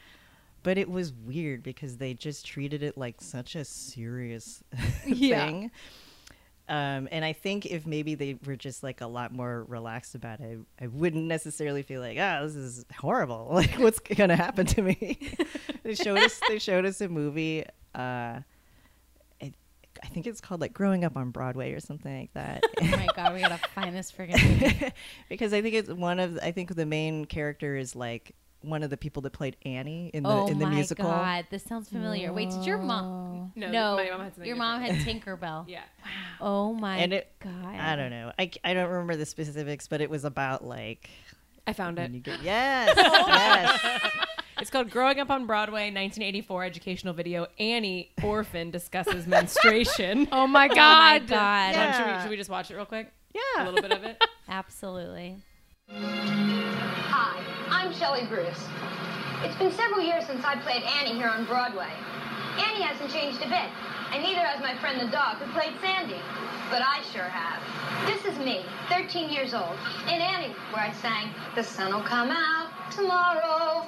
[0.64, 4.64] But it was weird because they just treated it like such a serious
[5.06, 5.46] Yeah.
[5.46, 5.72] thing.
[6.70, 10.42] Um, and I think if maybe they were just like a lot more relaxed about
[10.42, 13.48] it, I wouldn't necessarily feel like, ah, this is horrible.
[13.58, 15.18] Like, what's gonna happen to me?
[15.84, 16.40] they showed us.
[16.50, 17.64] They showed us a movie.
[17.96, 18.42] Uh,
[19.42, 19.54] I,
[20.04, 22.64] I think it's called like Growing Up on Broadway or something like that.
[22.82, 24.92] Oh my god, we gotta find this friggin' movie.
[25.30, 26.38] because I think it's one of.
[26.44, 28.36] I think the main character is like
[28.70, 31.06] one of the people that played Annie in the oh in the musical.
[31.08, 32.32] Oh my god, this sounds familiar.
[32.34, 33.52] Wait, did your mom?
[33.56, 35.24] No, No, my mom had something your mom had different.
[35.26, 35.66] Tinkerbell.
[35.70, 35.82] Yeah.
[36.42, 37.66] Oh my And it- god.
[37.66, 38.32] I don't know.
[38.38, 41.10] I, I don't remember the specifics, but it was about like
[41.66, 42.04] I found it.
[42.04, 44.12] when you get yes, oh yes.
[44.60, 47.46] It's called Growing Up on Broadway, 1984 educational video.
[47.60, 50.28] Annie, orphan, discusses menstruation.
[50.32, 50.76] Oh my god!
[50.78, 51.28] Oh my god.
[51.30, 51.76] god.
[51.76, 53.12] Hold on, should, we, should we just watch it real quick?
[53.36, 54.20] Yeah, a little bit of it.
[54.50, 55.36] Absolutely.
[55.90, 58.66] Hi, I'm Shelley Bruce.
[59.44, 61.92] It's been several years since I played Annie here on Broadway.
[62.58, 63.70] Annie hasn't changed a bit,
[64.14, 66.20] and neither has my friend the dog who played Sandy.
[66.70, 67.62] But I sure have.
[68.08, 69.76] This is me, 13 years old,
[70.08, 73.88] in Annie, where I sang, The sun will come out tomorrow.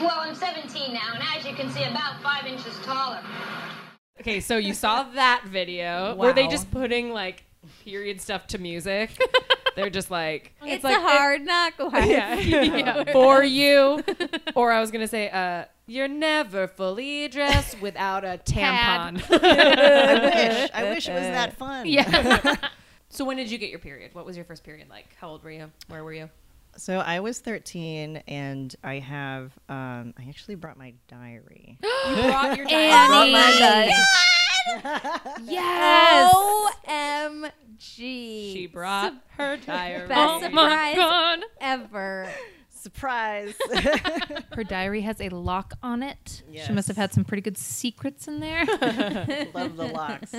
[0.00, 3.20] Well, I'm 17 now, and as you can see, about five inches taller.
[4.20, 6.14] Okay, so you saw that video.
[6.16, 6.50] Were they Wow.
[6.50, 7.44] just putting like
[7.84, 9.10] period stuff to music?
[9.74, 12.06] They're just like It's, like a hard knock life.
[12.08, 14.02] yeah, yeah, for you.
[14.54, 19.22] Or I was gonna say, uh, you're never fully dressed without a tampon.
[19.30, 20.70] I wish.
[20.72, 21.86] I wish it was that fun.
[21.86, 22.56] Yeah.
[23.08, 24.14] so when did you get your period?
[24.14, 25.14] What was your first period like?
[25.20, 25.70] How old were you?
[25.88, 26.30] Where were you?
[26.76, 29.52] So I was 13, and I have.
[29.68, 31.78] Um, I actually brought my diary.
[32.08, 33.92] You brought your Annie.
[35.44, 36.34] Yes.
[36.88, 37.52] OMG.
[38.52, 40.08] She brought her diary.
[40.08, 41.40] Best Oh my surprise god.
[41.60, 42.28] ever.
[42.70, 43.54] Surprise!
[44.52, 46.42] Her diary has a lock on it.
[46.66, 48.66] She must have had some pretty good secrets in there.
[49.54, 50.34] Love the locks.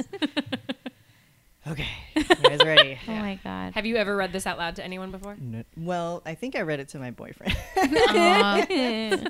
[1.67, 2.99] Okay, you guys ready?
[3.07, 3.73] Oh my god.
[3.73, 5.35] Have you ever read this out loud to anyone before?
[5.39, 9.25] No- Well, I think I read it to my boyfriend, Aw.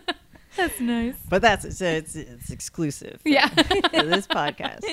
[0.56, 1.16] That's nice.
[1.30, 3.20] but that's so it's it's exclusive.
[3.22, 3.50] for- Yeah.
[3.50, 4.84] for this podcast.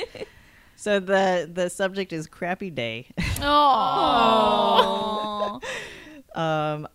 [0.77, 3.07] So the the subject is crappy day.
[3.41, 5.61] Oh.
[6.35, 6.89] Um,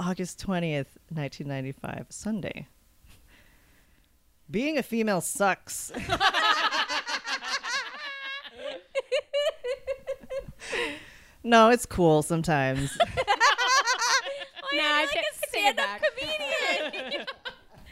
[0.00, 2.66] August twentieth, nineteen ninety five, Sunday.
[4.50, 5.92] Being a female sucks.
[11.44, 12.96] no, it's cool sometimes.
[12.98, 13.06] Nah,
[14.82, 17.26] I like can't a stand-up comedian.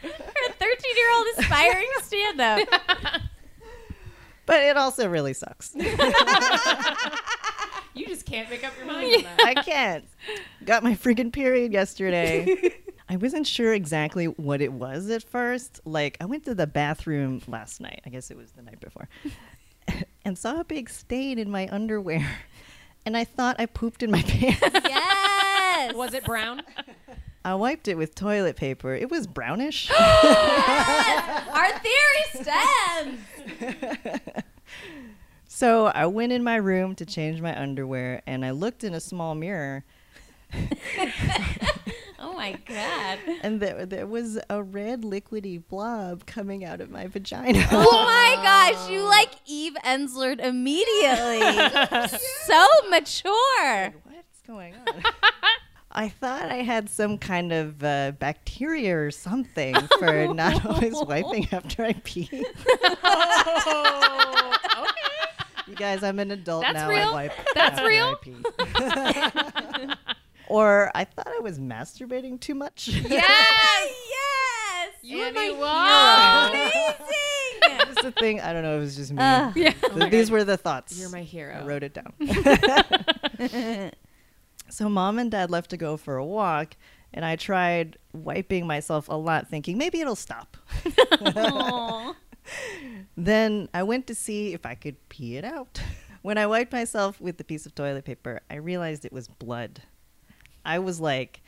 [0.03, 2.67] You're a 13 year old aspiring stand up.
[4.45, 5.75] but it also really sucks.
[7.99, 9.41] You just can't make up your mind on that.
[9.41, 10.05] I can't.
[10.63, 12.73] Got my freaking period yesterday.
[13.09, 15.81] I wasn't sure exactly what it was at first.
[15.83, 18.01] Like, I went to the bathroom last night.
[18.05, 19.09] I guess it was the night before.
[20.25, 22.25] and saw a big stain in my underwear.
[23.05, 24.61] And I thought I pooped in my pants.
[24.61, 25.93] Yes.
[25.93, 26.61] Was it brown?
[27.45, 28.93] I wiped it with toilet paper.
[28.93, 29.89] It was brownish.
[30.21, 33.21] Oh, Our theory stands.
[35.47, 38.99] so I went in my room to change my underwear and I looked in a
[38.99, 39.83] small mirror
[42.21, 43.19] Oh my god.
[43.43, 47.65] and there, there was a red liquidy blob coming out of my vagina.
[47.71, 51.39] Oh my gosh, you like Eve Enslered immediately.
[52.43, 53.93] so mature.
[54.03, 55.03] What's going on?
[55.99, 61.47] I thought I had some kind of uh, bacteria or something for not always wiping
[61.53, 62.29] after I pee.
[62.31, 62.45] Okay,
[65.67, 66.87] You guys, I'm an adult That's now.
[66.89, 67.09] real?
[67.09, 68.15] I wipe That's after real?
[68.15, 68.37] I pee.
[70.47, 72.87] or I thought I was masturbating too much.
[72.87, 73.11] Yes.
[73.11, 74.93] yes.
[75.03, 76.49] You Annie my Wow.
[76.53, 76.63] hero.
[76.65, 77.59] Amazing.
[77.61, 78.39] That's the thing.
[78.39, 78.77] I don't know.
[78.77, 79.17] It was just me.
[79.21, 79.53] Ugh.
[79.57, 79.71] Yeah.
[79.71, 80.97] Th- These were the thoughts.
[80.97, 81.55] You're my hero.
[81.61, 82.13] I wrote it down.
[84.69, 86.75] So mom and dad left to go for a walk,
[87.13, 90.57] and I tried wiping myself a lot, thinking maybe it'll stop.
[93.15, 95.81] Then I went to see if I could pee it out.
[96.21, 99.83] When I wiped myself with the piece of toilet paper, I realized it was blood.
[100.65, 101.41] I was like,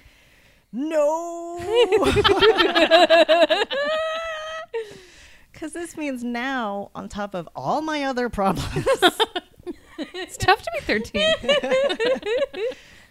[0.72, 1.60] no.
[5.52, 8.88] Because this means now, on top of all my other problems,
[9.98, 11.34] It's tough to be 13.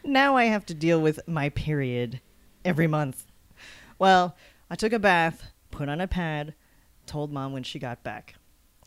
[0.05, 2.21] Now I have to deal with my period
[2.65, 3.27] every month.
[3.99, 4.37] Well,
[4.71, 6.55] I took a bath, put on a pad,
[7.07, 8.35] told mom when she got back.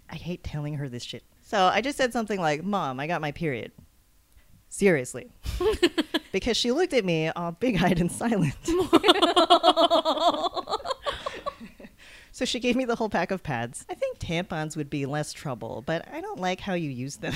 [0.10, 1.24] I hate telling her this shit.
[1.42, 3.72] So I just said something like, Mom, I got my period.
[4.70, 5.32] Seriously.
[6.32, 8.56] because she looked at me all big eyed and silent.
[12.34, 13.86] So she gave me the whole pack of pads.
[13.92, 17.36] I think tampons would be less trouble, but I don't like how you use them.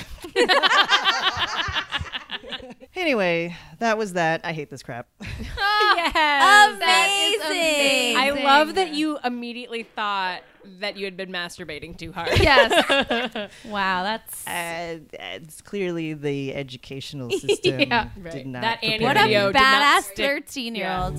[2.98, 4.40] Anyway, that was that.
[4.44, 5.08] I hate this crap.
[5.20, 6.74] yes.
[6.74, 8.16] Amazing.
[8.16, 10.40] I love that you immediately thought
[10.80, 12.30] that you had been masturbating too hard.
[12.38, 13.50] Yes.
[13.64, 18.46] Wow, that's Uh, it's clearly the educational system Yeah, did right.
[18.46, 21.18] not That Annie what a did badass thirteen-year-old.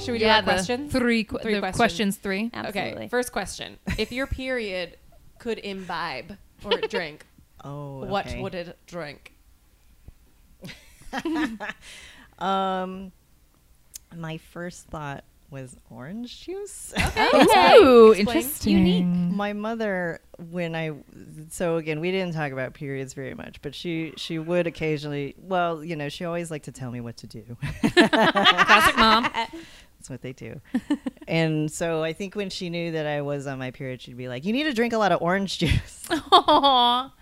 [0.00, 0.36] Should we do yeah.
[0.36, 0.92] our the questions?
[0.92, 1.24] Three.
[1.24, 1.76] qu- Three the questions.
[1.76, 2.16] questions.
[2.18, 2.50] three.
[2.54, 2.92] Absolutely.
[3.04, 3.78] Okay, first question.
[3.98, 4.96] If your period
[5.40, 7.26] could imbibe or drink,
[7.64, 9.34] Oh, what would it drink?
[12.38, 13.10] Um,
[14.16, 16.92] my first thought was orange juice.
[17.18, 18.18] Ooh, Explain.
[18.18, 19.36] interesting.
[19.36, 20.92] my mother, when I,
[21.50, 25.34] so again, we didn't talk about periods very much, but she she would occasionally.
[25.38, 27.56] Well, you know, she always liked to tell me what to do.
[27.82, 29.24] Classic mom.
[29.32, 30.60] That's what they do.
[31.26, 34.28] and so I think when she knew that I was on my period, she'd be
[34.28, 37.12] like, "You need to drink a lot of orange juice." Aw.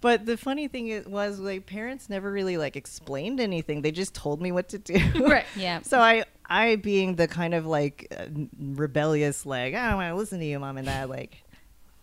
[0.00, 3.82] But the funny thing is, was like parents never really like explained anything.
[3.82, 4.98] They just told me what to do.
[5.16, 5.46] Right.
[5.56, 5.80] Yeah.
[5.84, 8.26] So I, I being the kind of like uh,
[8.58, 11.08] rebellious, like I don't want to listen to you, mom and dad.
[11.08, 11.42] Like,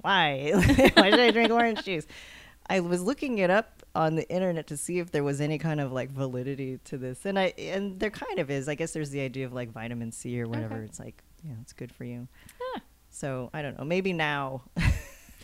[0.02, 0.52] why?
[0.96, 2.06] why should I drink orange juice?
[2.70, 5.80] I was looking it up on the internet to see if there was any kind
[5.80, 8.68] of like validity to this, and I and there kind of is.
[8.68, 10.82] I guess there's the idea of like vitamin C or whatever.
[10.82, 12.28] It's like, yeah, it's good for you.
[13.14, 13.86] So I don't know.
[13.86, 14.64] Maybe now,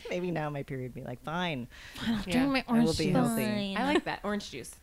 [0.10, 1.68] maybe now my period be like, fine,
[2.08, 3.14] I'll Drink my I will orange be juice.
[3.16, 3.76] healthy.
[3.78, 4.76] I like that orange juice.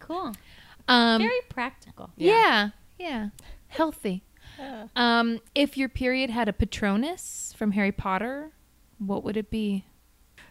[0.00, 0.32] cool.
[0.88, 2.10] Um, Very practical.
[2.16, 2.70] yeah.
[2.98, 3.28] Yeah.
[3.68, 4.22] Healthy.
[4.94, 8.52] Um, if your period had a Patronus from Harry Potter,
[8.98, 9.84] what would it be?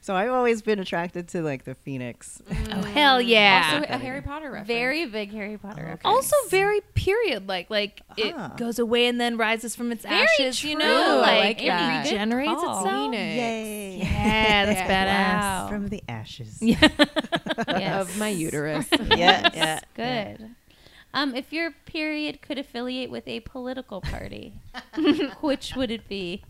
[0.03, 2.41] So I've always been attracted to like the phoenix.
[2.71, 3.73] Oh hell yeah!
[3.81, 4.67] Also, a Harry Potter reference.
[4.67, 5.83] Very big Harry Potter.
[5.83, 6.01] reference.
[6.05, 8.13] also very period like like Ah.
[8.17, 10.83] it goes away and then rises from its Very ashes you true.
[10.83, 12.03] know like, like it that.
[12.03, 12.79] Regenerates call.
[12.79, 13.35] itself Phoenix.
[13.35, 13.97] Yay!
[14.01, 14.89] yeah that's
[15.41, 15.67] Wow.
[15.69, 16.57] From the ashes.
[16.61, 18.01] Yes.
[18.09, 18.87] of my uterus.
[19.09, 19.79] yeah, yeah.
[19.95, 20.55] Good.
[21.13, 24.61] Um, if your period could affiliate with a political party,
[25.41, 26.43] which would it be?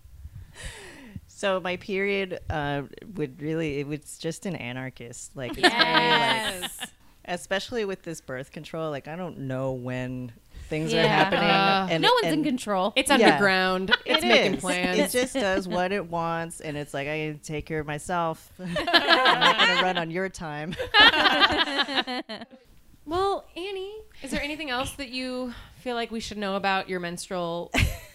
[1.41, 2.83] So my period uh,
[3.15, 5.35] would really it was just an anarchist.
[5.35, 6.71] Like it's very like
[7.25, 10.33] especially with this birth control, like I don't know when
[10.69, 11.39] things are happening.
[11.49, 12.93] Uh, and no one's in control.
[12.95, 13.15] It's Yeah.
[13.15, 13.89] underground.
[14.05, 14.61] It's it making is.
[14.61, 14.99] plans.
[14.99, 18.53] It just does what it wants and it's like I can take care of myself.
[18.59, 20.75] I'm not gonna run on your time.
[23.03, 26.99] Well, Annie, is there anything else that you feel like we should know about your
[26.99, 27.71] menstrual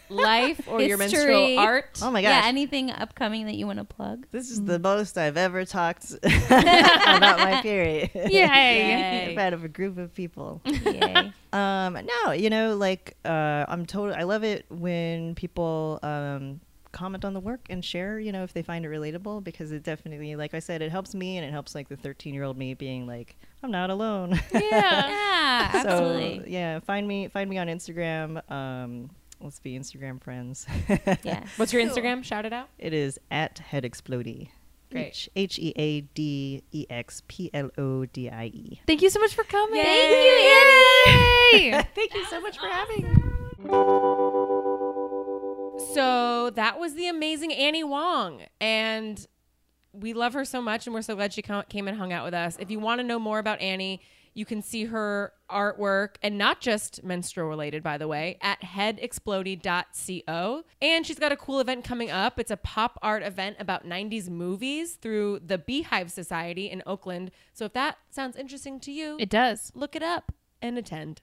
[0.08, 1.18] life or your History.
[1.32, 1.98] menstrual art?
[2.02, 2.30] Oh my gosh.
[2.30, 4.26] yeah, anything upcoming that you want to plug?
[4.30, 8.10] this is the most I've ever talked about my period.
[8.14, 10.60] yay in front of a group of people.
[10.64, 11.32] Yay.
[11.52, 14.18] Um, no, you know, like uh, I'm totally.
[14.18, 16.60] I love it when people um,
[16.92, 18.18] comment on the work and share.
[18.20, 21.14] You know, if they find it relatable, because it definitely, like I said, it helps
[21.14, 24.38] me and it helps like the 13 year old me being like, I'm not alone.
[24.52, 26.52] yeah yeah, so absolutely.
[26.52, 28.50] yeah, find me find me on Instagram.
[28.50, 29.10] Um,
[29.40, 30.66] let's be Instagram friends.
[31.22, 31.44] yeah.
[31.56, 32.22] What's your Instagram?
[32.24, 32.68] Shout it out.
[32.78, 34.48] it is at head explodie.
[34.90, 35.28] Great.
[35.34, 38.80] H E A D E X P L O D I E.
[38.86, 41.86] thank you so much for coming Thank you, Annie.
[41.94, 43.14] Thank you so much for having me.
[45.94, 48.42] So that was the amazing Annie Wong.
[48.60, 49.24] And
[49.92, 50.86] we love her so much.
[50.86, 52.56] And we're so glad she came and hung out with us.
[52.60, 54.00] If you want to know more about Annie,
[54.36, 60.62] you can see her artwork and not just menstrual related, by the way, at headexplodie.co.
[60.82, 62.38] And she's got a cool event coming up.
[62.38, 67.30] It's a pop art event about 90s movies through the Beehive Society in Oakland.
[67.54, 71.22] So if that sounds interesting to you, it does look it up and attend.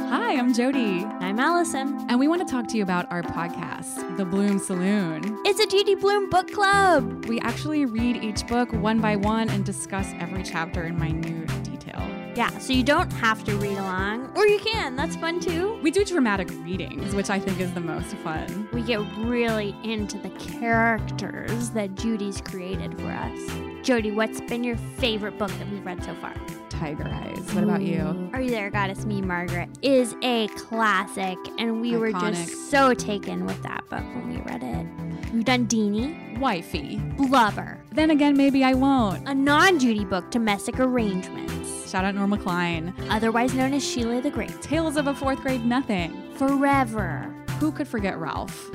[0.00, 2.06] Hi, I'm Jody, I'm Allison.
[2.08, 5.20] and we want to talk to you about our podcast, The Bloom Saloon.
[5.44, 7.26] It's a Judy Blume book club.
[7.26, 12.00] We actually read each book one by one and discuss every chapter in minute detail.
[12.36, 14.94] Yeah, so you don't have to read along, or you can.
[14.94, 15.78] That's fun too.
[15.82, 18.68] We do dramatic readings, which I think is the most fun.
[18.72, 23.86] We get really into the characters that Judy's created for us.
[23.86, 26.34] Jody, what's been your favorite book that we've read so far?
[26.68, 27.52] Tiger Eyes.
[27.54, 28.30] What about you?
[28.32, 32.94] Are You There, God, It's Me, Margaret is a classic, and we were just so
[32.94, 35.32] taken with that book when we read it.
[35.34, 36.96] We've done Deenie, Wifey.
[37.16, 39.28] Blubber, Then again, maybe I won't.
[39.28, 42.92] a non Judy book, Domestic Arrangements, Shout out Norma Klein.
[43.10, 44.60] otherwise known as Sheila the Great.
[44.60, 46.30] Tales of a Fourth Grade Nothing.
[46.34, 47.34] Forever.
[47.60, 48.70] Who could forget Ralph?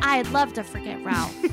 [0.00, 1.34] I'd love to forget Ralph.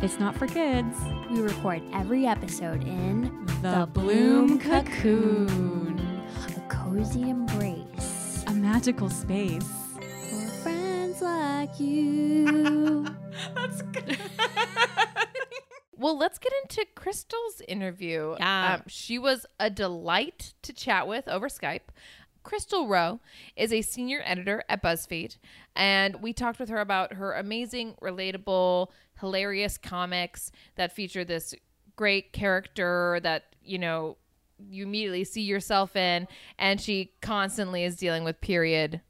[0.00, 0.96] It's not for kids.
[1.28, 6.22] we record every episode in The, Bloom Cocoon.
[6.56, 9.66] a cozy embrace A magical space.
[9.96, 13.06] for friends like you.
[13.56, 14.18] That's good.
[15.98, 18.36] Well, let's get into Crystal's interview.
[18.38, 18.74] Yeah.
[18.74, 21.90] Um, she was a delight to chat with over Skype.
[22.44, 23.20] Crystal Rowe
[23.56, 25.36] is a senior editor at BuzzFeed,
[25.76, 28.88] and we talked with her about her amazing, relatable,
[29.20, 31.54] hilarious comics that feature this
[31.96, 34.16] great character that, you know,
[34.70, 36.26] you immediately see yourself in,
[36.58, 39.00] and she constantly is dealing with period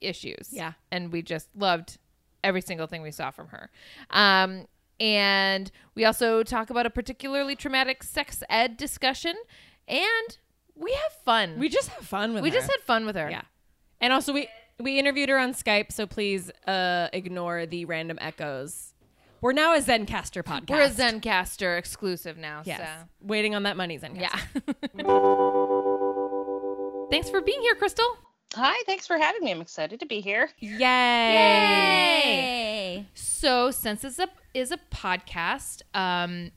[0.00, 0.48] issues.
[0.50, 0.72] Yeah.
[0.90, 1.98] And we just loved
[2.42, 3.70] every single thing we saw from her.
[4.10, 4.66] Um,
[5.00, 9.34] and we also talk about a particularly traumatic sex ed discussion,
[9.88, 10.38] and
[10.74, 11.58] we have fun.
[11.58, 12.42] We just have fun with her.
[12.42, 12.56] we her.
[12.56, 13.30] just had fun with her.
[13.30, 13.42] Yeah.
[14.00, 18.94] And also we we interviewed her on Skype, so please uh ignore the random echoes.
[19.40, 20.70] We're now a Zencastr podcast.
[20.70, 22.62] We're a Zencastr exclusive now.
[22.64, 22.80] Yes.
[22.80, 23.08] So.
[23.20, 24.20] Waiting on that money Zencastr.
[24.20, 24.38] Yeah.
[27.10, 28.06] Thanks for being here, Crystal.
[28.54, 29.50] Hi, thanks for having me.
[29.50, 30.48] I'm excited to be here.
[30.60, 30.78] Yay.
[30.78, 33.06] Yay!
[33.14, 34.20] So, since this
[34.54, 36.52] is a, podcast, um,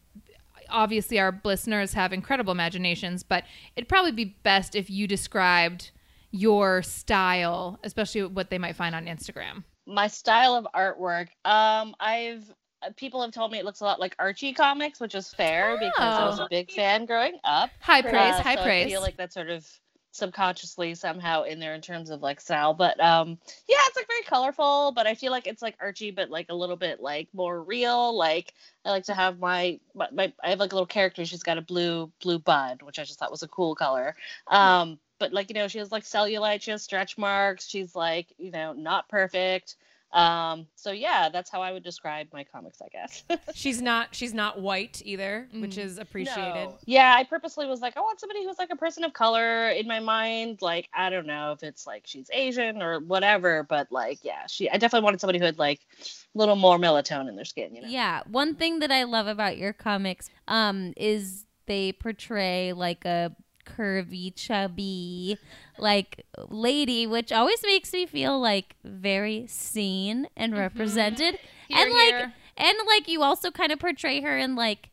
[0.69, 3.43] obviously our listeners have incredible imaginations, but
[3.75, 5.91] it'd probably be best if you described
[6.31, 9.63] your style, especially what they might find on Instagram.
[9.87, 12.43] My style of artwork, um, I've
[12.83, 15.77] uh, people have told me it looks a lot like Archie comics, which is fair
[15.79, 16.43] because I was Oh.
[16.43, 17.71] a big fan growing up.
[17.79, 18.85] High praise, Uh, high so praise.
[18.85, 19.65] I feel like that sort of
[20.11, 22.73] subconsciously somehow in there in terms of like style.
[22.73, 23.37] But um
[23.67, 26.55] yeah, it's like very colorful, but I feel like it's like Archie but like a
[26.55, 28.15] little bit like more real.
[28.17, 28.53] Like
[28.85, 31.57] I like to have my my, my I have like a little character, she's got
[31.57, 34.15] a blue blue bud, which I just thought was a cool color.
[34.47, 38.27] Um but like you know, she has like cellulite, she has stretch marks, she's like,
[38.37, 39.75] you know, not perfect.
[40.13, 43.23] Um so yeah, that's how I would describe my comics, I guess.
[43.53, 46.69] She's not she's not white either, which is appreciated.
[46.69, 46.77] No.
[46.85, 49.87] Yeah, I purposely was like, I want somebody who's like a person of color in
[49.87, 50.61] my mind.
[50.61, 54.69] Like, I don't know if it's like she's Asian or whatever, but like, yeah, she.
[54.69, 57.75] I definitely wanted somebody who had like a little more melatonin in their skin.
[57.75, 57.89] You know.
[57.89, 63.35] Yeah, one thing that I love about your comics um is they portray like a
[63.77, 65.37] curvy, chubby,
[65.77, 71.37] like lady, which always makes me feel like very seen and represented.
[71.67, 72.33] Here, and like here.
[72.57, 74.89] and like you also kind of portray her in like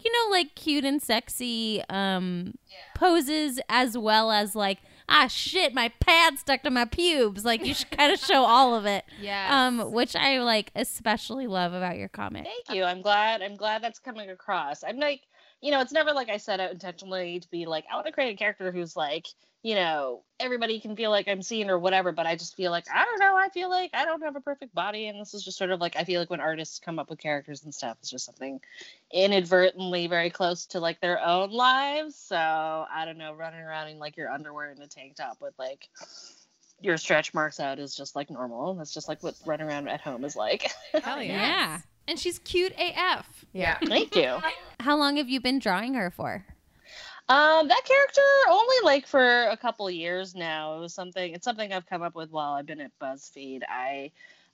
[0.00, 2.54] you know like cute and sexy um
[2.94, 7.74] poses as well as like ah shit my pad stuck to my pubes like you
[7.74, 11.96] should kind of show all of it yeah um which i like especially love about
[11.96, 12.84] your comic Thank you.
[12.84, 13.42] I'm glad.
[13.42, 14.84] I'm glad that's coming across.
[14.84, 15.22] I'm like,
[15.60, 18.06] you know, it's never like I set out uh, intentionally to be like, I want
[18.06, 19.26] to create a character who's like,
[19.62, 22.12] you know, everybody can feel like I'm seen or whatever.
[22.12, 23.36] But I just feel like I don't know.
[23.36, 25.80] I feel like I don't have a perfect body, and this is just sort of
[25.80, 28.60] like I feel like when artists come up with characters and stuff, it's just something
[29.12, 32.14] inadvertently very close to like their own lives.
[32.14, 35.54] So I don't know, running around in like your underwear and a tank top with
[35.58, 35.88] like
[36.80, 38.74] your stretch marks out is just like normal.
[38.74, 40.70] That's just like what running around at home is like.
[41.02, 41.32] Hell yeah.
[41.32, 43.44] yeah And she's cute AF.
[43.52, 43.78] Yeah.
[43.86, 44.38] Thank you.
[44.80, 46.44] how long have you been drawing her for
[47.28, 50.76] Um, that character only like for a couple years now.
[50.78, 51.34] It was something.
[51.34, 53.62] It's something I've come up with while I've been at BuzzFeed.
[53.68, 54.10] I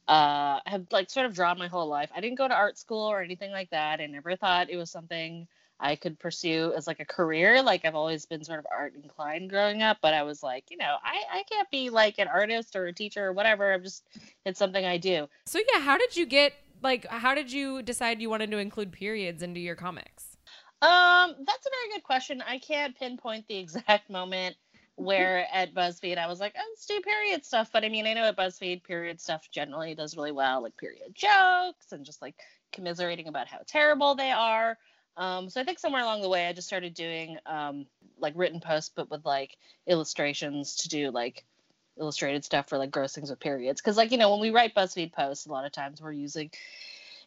[0.07, 2.11] uh have like sort of drawn my whole life.
[2.15, 4.01] I didn't go to art school or anything like that.
[4.01, 5.47] I never thought it was something
[5.81, 7.63] I could pursue as like a career.
[7.63, 10.77] Like I've always been sort of art inclined growing up, but I was like, you
[10.77, 13.73] know, I I can't be like an artist or a teacher or whatever.
[13.73, 14.03] I'm just
[14.45, 15.29] it's something I do.
[15.47, 16.53] So yeah, how did you get
[16.85, 20.37] like how did you decide you wanted to include periods into your comics?
[20.83, 22.43] Um, that's a very good question.
[22.47, 24.57] I can't pinpoint the exact moment
[24.97, 27.71] where at BuzzFeed I was like, oh, let's do period stuff.
[27.73, 31.15] But I mean, I know at BuzzFeed, period stuff generally does really well, like period
[31.15, 32.37] jokes and just like
[32.73, 34.77] commiserating about how terrible they are.
[35.17, 37.87] Um, so I think somewhere along the way, I just started doing um,
[38.19, 39.57] like written posts, but with like
[39.87, 41.45] illustrations to do like
[41.99, 43.81] illustrated stuff for like gross things with periods.
[43.81, 46.51] Because like you know, when we write BuzzFeed posts, a lot of times we're using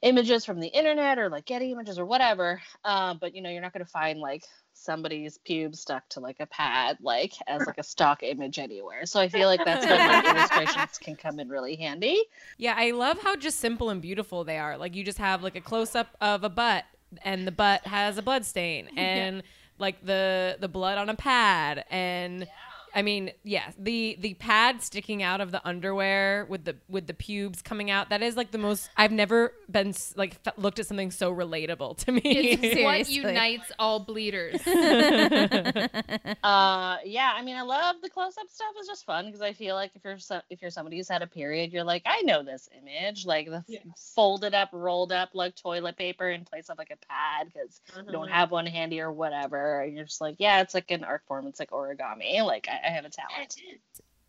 [0.02, 2.62] images from the internet or like Getty images or whatever.
[2.84, 4.44] Uh, but you know, you're not going to find like
[4.74, 9.06] somebody's pubes stuck to like a pad like as like a stock image anywhere.
[9.06, 12.24] So I feel like that's when like illustrations can come in really handy.
[12.58, 14.78] Yeah, I love how just simple and beautiful they are.
[14.78, 16.86] Like you just have like a close up of a butt
[17.24, 19.44] and the butt has a blood stain and
[19.80, 22.48] like the the blood on a pad and
[22.96, 27.14] I mean, yeah, the the pad sticking out of the underwear with the with the
[27.14, 28.10] pubes coming out.
[28.10, 31.98] That is like the most I've never been like f- looked at something so relatable
[32.06, 32.22] to me.
[32.24, 34.62] It's what unites all bleeders.
[36.44, 38.68] Uh, yeah, I mean, I love the close-up stuff.
[38.78, 41.22] It's just fun because I feel like if you're so, if you're somebody who's had
[41.22, 45.30] a period, you're like, I know this image, like the f- folded up, rolled up
[45.34, 49.02] like toilet paper in place of like a pad because you don't have one handy
[49.02, 49.82] or whatever.
[49.82, 51.48] And you're just like, yeah, it's like an art form.
[51.48, 52.44] It's like origami.
[52.46, 53.56] Like I, I have a talent.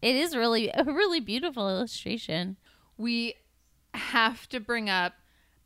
[0.03, 2.57] it is really a really beautiful illustration
[2.99, 3.35] we
[3.95, 5.15] have to bring up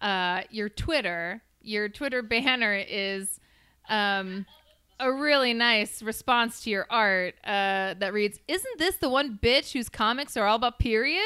[0.00, 1.42] uh, your Twitter.
[1.60, 3.40] Your Twitter banner is
[3.88, 4.46] um,
[5.00, 9.72] a really nice response to your art uh, that reads, "Isn't this the one bitch
[9.72, 11.24] whose comics are all about periods?"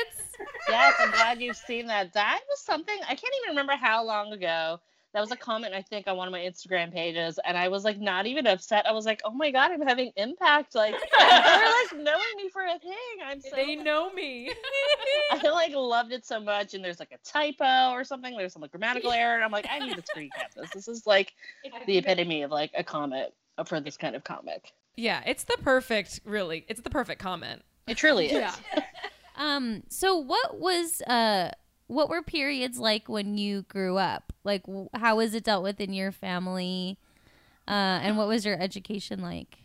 [0.68, 2.12] yes, I'm glad you've seen that.
[2.14, 4.80] That was something I can't even remember how long ago.
[5.16, 7.84] That was a comment I think on one of my Instagram pages, and I was
[7.84, 8.86] like not even upset.
[8.86, 12.60] I was like, "Oh my god, I'm having impact!" Like they're like knowing me for
[12.62, 13.24] a thing.
[13.24, 14.52] I'm so They know me.
[15.32, 18.36] I like loved it so much, and there's like a typo or something.
[18.36, 20.68] There's some like grammatical error, and I'm like, I need to screen cap this.
[20.74, 21.32] This is like
[21.86, 23.32] the epitome of like a comment
[23.64, 24.70] for this kind of comic.
[24.96, 27.62] yeah, it's the perfect, really, it's the perfect comment.
[27.86, 28.32] It truly is.
[28.32, 28.82] Yeah.
[29.38, 29.82] Um.
[29.90, 31.50] So, what was uh,
[31.86, 34.32] what were periods like when you grew up?
[34.44, 34.62] Like,
[34.94, 36.98] how was it dealt with in your family?
[37.68, 39.58] Uh, and what was your education like?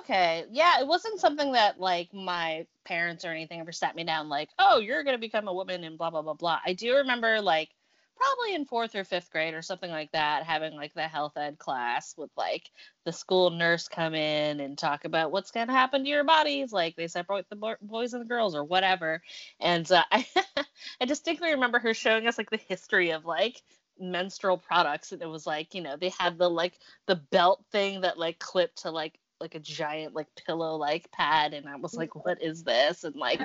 [0.00, 0.44] Okay.
[0.50, 4.50] Yeah, it wasn't something that like my parents or anything ever sat me down like,
[4.58, 7.40] "Oh, you're going to become a woman and blah blah blah blah." I do remember
[7.40, 7.70] like
[8.18, 11.58] probably in 4th or 5th grade or something like that having like the health ed
[11.58, 12.70] class with like
[13.04, 16.72] the school nurse come in and talk about what's going to happen to your bodies
[16.72, 19.22] like they separate the boys and the girls or whatever.
[19.60, 20.26] And uh, I
[21.00, 23.62] I distinctly remember her showing us like the history of like
[24.00, 28.02] menstrual products and it was like you know they had the like the belt thing
[28.02, 31.94] that like clipped to like like a giant like pillow like pad and I was
[31.94, 32.20] like mm-hmm.
[32.20, 33.04] what is this?
[33.04, 33.40] And like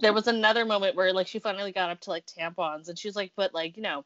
[0.00, 3.08] there was another moment where like she finally got up to like tampons and she
[3.08, 4.04] was like but like you know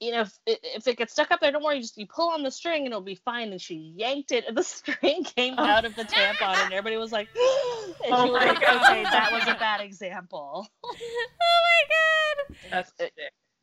[0.00, 2.30] you know if it, if it gets stuck up there don't worry just you pull
[2.30, 3.50] on the string and it'll be fine.
[3.52, 5.64] And she yanked it and the string came oh.
[5.64, 8.90] out of the tampon and everybody was like and she Oh was my like God.
[8.90, 10.66] okay that was a bad example.
[10.84, 10.96] Oh
[11.68, 12.56] my god!
[12.70, 12.92] that's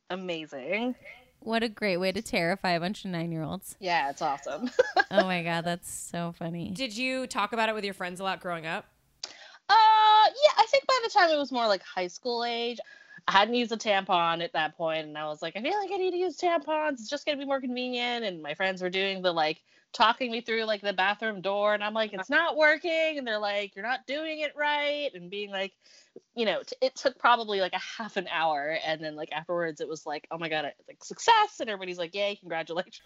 [0.09, 0.95] amazing
[1.41, 3.75] What a great way to terrify a bunch of nine year olds.
[3.79, 4.69] yeah it's awesome
[5.11, 6.69] Oh my god, that's so funny.
[6.71, 8.85] Did you talk about it with your friends a lot growing up?
[9.25, 12.79] Uh, yeah, I think by the time it was more like high school age,
[13.27, 15.91] I hadn't used a tampon at that point, and I was like, I feel like
[15.91, 16.93] I need to use tampons.
[16.93, 18.23] It's just gonna be more convenient.
[18.25, 19.61] And my friends were doing the like
[19.93, 23.39] talking me through like the bathroom door, and I'm like, it's not working, and they're
[23.39, 25.73] like, you're not doing it right, and being like,
[26.35, 29.81] you know, t- it took probably like a half an hour, and then like afterwards,
[29.81, 33.01] it was like, oh my god, it's like success, and everybody's like, yay, congratulations.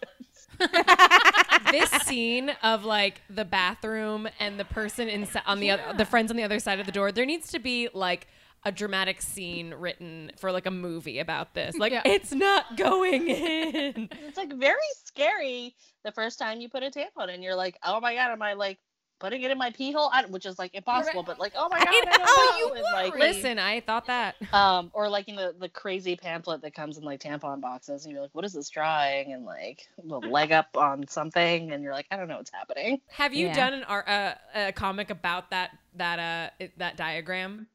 [1.70, 6.30] this scene of like the bathroom and the person in on the other the friends
[6.30, 8.26] on the other side of the door there needs to be like
[8.66, 12.02] a dramatic scene written for like a movie about this like Yeah.
[12.04, 17.32] it's not going in it's like very scary the first time you put a tampon
[17.34, 17.42] in.
[17.42, 18.78] You're like, oh my god, am I like
[19.18, 20.10] putting it in my pee hole?
[20.12, 22.74] I, which is like impossible, but like, oh my god, I, don't know.
[22.74, 26.74] and, like, listen i thought that um, or like in the the crazy pamphlet that
[26.74, 29.32] comes in like tampon boxes, and you're like, what is this drawing?
[29.32, 33.00] And like the leg up on something, and you're like, I don't know what's happening.
[33.10, 33.54] have you Yeah.
[33.54, 36.18] done an art uh, a comic about that that
[36.60, 37.66] uh that diagram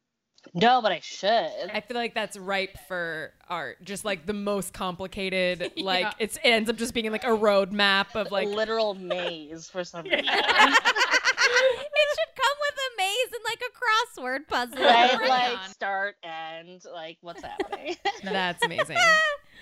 [0.54, 1.70] No, but I should.
[1.72, 3.82] I feel like that's ripe for art.
[3.84, 6.12] Just like the most complicated, like Yeah.
[6.18, 9.84] it's it ends up just being like a road map of like literal maze for
[9.84, 10.18] some reason.
[10.20, 14.84] it should come with a maze and like a crossword puzzle.
[14.84, 15.18] right?
[15.20, 15.68] Right Like on.
[15.70, 17.96] start end, like what's happening?
[18.24, 18.96] That's amazing.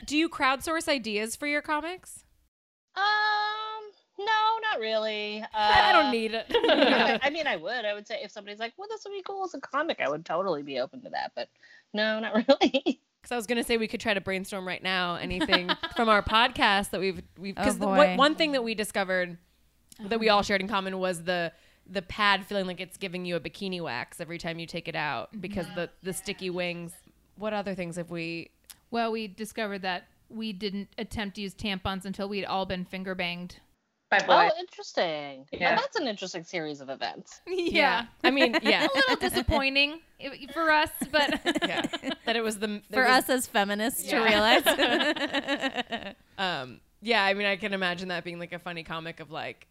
[0.07, 2.25] Do you crowdsource ideas for your comics?
[2.97, 3.80] um,
[4.25, 5.43] no, not really.
[5.43, 6.47] Uh, I don't need it.
[6.51, 7.85] I I mean, I would.
[7.85, 10.09] I would say if somebody's like, "Well, this would be cool as a comic," I
[10.09, 11.33] would totally be open to that.
[11.35, 11.49] But
[11.95, 13.01] no, not really.
[13.23, 16.23] Because I was gonna say we could try to brainstorm right now anything from our
[16.23, 18.17] podcast that we've we've Oh, because boy.
[18.17, 19.37] one thing that we discovered
[20.09, 21.53] that we all shared in common was the
[21.87, 24.95] the pad feeling like it's giving you a bikini wax every time you take it
[24.97, 26.93] out because the the sticky wings.
[27.37, 28.51] What other things have we?
[28.91, 33.15] Well, we discovered that we didn't attempt to use tampons until we'd all been finger
[33.15, 33.57] banged.
[34.11, 35.47] By Oh, interesting.
[35.53, 35.71] Yeah.
[35.71, 37.41] Well, that's an interesting series of events.
[37.47, 40.01] Yeah, I mean, yeah, a little disappointing
[40.53, 41.83] for us, but yeah.
[42.27, 44.65] That it was the For us as feminists to realize.
[46.39, 49.69] Um, yeah, I mean, I can imagine that being like a funny comic of like,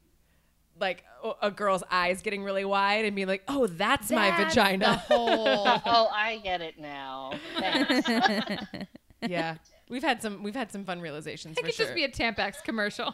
[0.80, 5.04] like a- a girl's eyes getting really wide and being like, "Oh, that's, my vagina."
[5.10, 7.34] The oh, I get it now.
[9.28, 9.56] Yeah,
[9.90, 11.86] we've had some we've had some fun realizations it for could sure.
[11.88, 13.14] just be a Tampax commercial.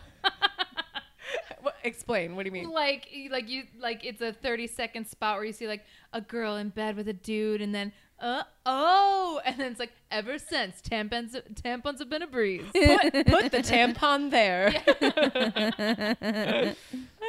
[1.66, 2.36] What- explain.
[2.36, 2.70] What do you mean?
[2.70, 6.56] like like you like it's a 30 second spot where you see like a girl
[6.58, 10.82] in bed with a dude and then uh oh and then it's like ever since
[10.82, 14.74] tampons tampons have been a breeze Put, put the tampon there.
[15.02, 16.76] oh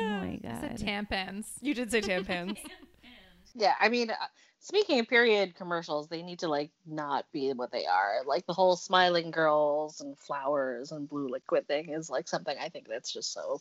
[0.00, 0.86] my I said god.
[0.86, 2.58] tampons You did say tampons.
[3.54, 4.14] yeah, I mean, uh,
[4.60, 8.20] speaking of period commercials, they need to like not be what they are.
[8.26, 12.68] Like the whole smiling girls and flowers and blue liquid thing is like something I
[12.68, 13.60] think that's just so like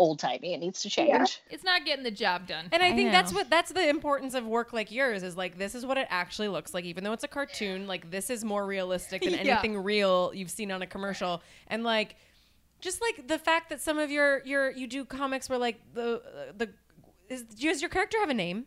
[0.00, 0.54] old timey.
[0.54, 1.42] It needs to change.
[1.50, 2.70] It's not getting the job done.
[2.72, 5.58] And I, I think that's what that's the importance of work like yours is like
[5.58, 8.42] this is what it actually looks like even though it's a cartoon like this is
[8.42, 9.52] more realistic than Yeah.
[9.52, 12.16] anything real you've seen on a commercial and like
[12.80, 16.22] just like the fact that some of your your you do comics where like the
[16.56, 16.70] the
[17.28, 18.64] is does your character have a name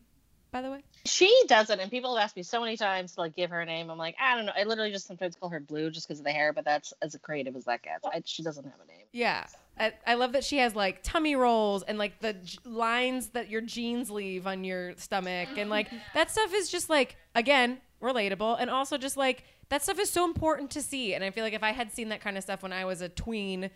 [0.53, 3.35] by the way She doesn't, and people have asked me so many times to like
[3.35, 3.89] give her a name.
[3.89, 4.53] I'm like, I don't know.
[4.57, 7.17] I literally just sometimes call her Blue just because of the hair, but that's as
[7.21, 8.05] creative as that gets.
[8.05, 9.05] I, she doesn't have a name.
[9.11, 9.45] yeah
[9.77, 13.49] I, I love that she has like tummy rolls and like the j- lines that
[13.49, 18.57] your jeans leave on your stomach and like that stuff is just like again relatable
[18.59, 21.53] and also just like that stuff is so important to see and I feel like
[21.53, 23.71] if I had seen that kind of stuff when I was a tween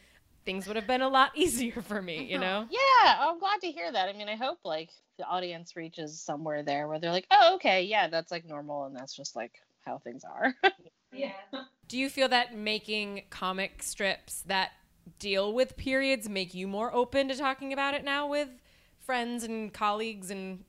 [0.46, 3.72] things would have been a lot easier for me you know Yeah, I'm glad to
[3.72, 4.08] hear that.
[4.08, 7.84] I mean, I hope like the audience reaches somewhere there where they're like, oh, okay,
[7.84, 9.54] yeah, that's like normal, and that's just like
[9.86, 10.54] how things are.
[11.14, 11.32] Yeah.
[11.88, 14.72] Do you feel that making comic strips that
[15.20, 18.50] deal with periods make you more open to talking about it now with
[19.00, 20.66] friends and colleagues and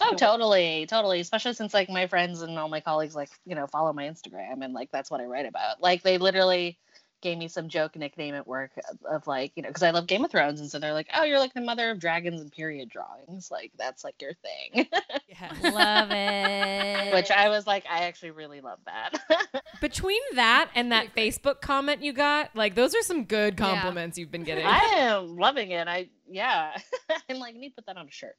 [0.00, 1.20] Oh, totally, totally.
[1.20, 4.62] Especially since like my friends and all my colleagues like you know follow my Instagram
[4.62, 5.80] and like that's what I write about.
[5.80, 6.78] Like they literally
[7.22, 10.06] gave me some joke nickname at work of, of like you know because I love
[10.06, 12.52] Game of Thrones and so they're like, oh, you're like the mother of dragons and
[12.52, 13.50] period drawings.
[13.50, 14.86] Like that's like your thing.
[15.28, 17.14] yeah Love it.
[17.14, 19.62] Which I was like, I actually really love that.
[19.80, 24.30] between that and that Facebook comment you got like those are some good compliments you've
[24.30, 25.88] been getting I am loving it.
[25.88, 26.76] I yeah.
[27.30, 28.36] I'm like, I need to put that on a shirt.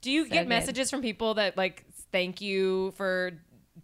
[0.00, 0.48] Do you So get good.
[0.48, 3.32] messages from people that like thank you for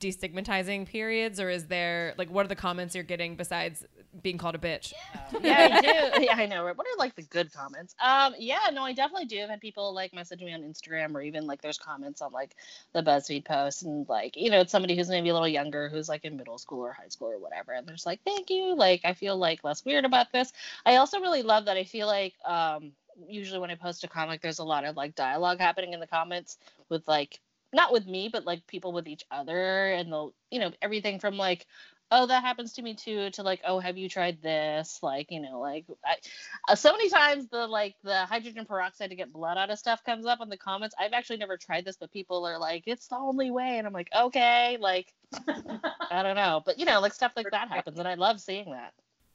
[0.01, 3.85] destigmatizing periods, or is there like what are the comments you're getting besides
[4.23, 4.93] being called a bitch?
[5.41, 6.23] yeah, I do.
[6.29, 6.65] Yeah, I know.
[6.65, 7.95] What are like the good comments?
[8.03, 9.43] Um, yeah, no, I definitely do.
[9.43, 12.55] I've had people like message me on Instagram, or even like there's comments on like
[12.93, 16.09] the BuzzFeed post, and like you know, it's somebody who's maybe a little younger, who's
[16.09, 18.75] like in middle school or high school or whatever, and they're just like, "Thank you."
[18.75, 20.53] Like, I feel like less weird about this.
[20.85, 21.77] I also really love that.
[21.77, 22.93] I feel like um,
[23.27, 26.07] usually when I post a comic, there's a lot of like dialogue happening in the
[26.07, 27.41] comments with like
[27.73, 31.37] not with me, but like people with each other, and they'll you know everything from
[31.37, 31.67] like
[32.11, 34.99] oh that happens to me too to like oh have you tried this?
[35.03, 36.17] Like you know like I,
[36.69, 40.03] uh, so many times the like the hydrogen peroxide to get blood out of stuff
[40.05, 40.95] comes up in the comments.
[40.99, 43.93] I've actually never tried this but people are like it's the only way and i'm
[43.93, 45.13] like okay like
[45.49, 48.71] i don't know but you know like stuff like that happens and i love seeing
[48.71, 48.93] that.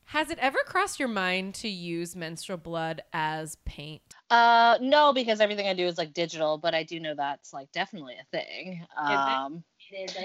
[0.07, 4.12] Has it ever crossed your mind to use menstrual blood as paint?
[4.29, 7.71] Uh no because everything i do is like digital but i do know that's like
[7.71, 8.85] definitely a thing.
[8.97, 9.63] Um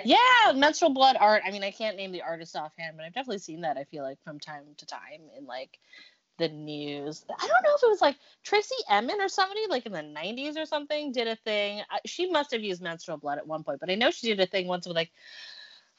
[0.04, 3.38] yeah menstrual blood art i mean i can't name the artist offhand but i've definitely
[3.38, 5.78] seen that i feel like from time to time in like
[6.38, 7.24] the news.
[7.28, 10.56] I don't know if it was like Tracey Emin or somebody like in the 90s
[10.56, 11.82] or something did a thing.
[12.06, 14.46] She must have used menstrual blood at one point but i know she did a
[14.46, 15.10] thing once with like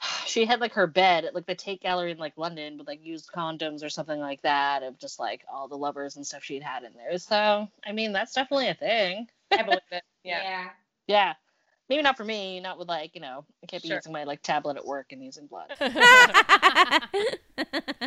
[0.26, 3.04] she had like her bed at like the Tate Gallery in like London with like
[3.06, 6.64] used condoms or something like that of just like all the lovers and stuff she'd
[6.64, 7.18] had in there.
[7.18, 9.28] So I mean that's definitely a thing.
[9.52, 10.04] I believe it.
[10.24, 10.70] Yeah.
[11.08, 11.34] Yeah.
[11.89, 13.97] Maybe not for me, not with like, you know, I can't be Sure.
[13.97, 15.74] using my like tablet at work and using blood.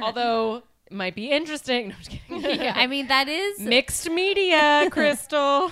[0.01, 1.89] Although it might be interesting.
[1.89, 2.61] No, I'm just kidding.
[2.63, 5.71] Yeah, I mean that is Mixed media, Crystal.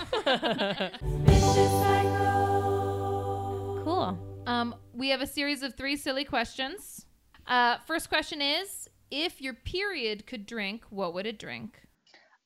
[3.85, 4.19] cool.
[4.47, 7.07] Um, we have a series of three silly questions.
[7.47, 11.81] Uh, first question is: If your period could drink, what would it drink?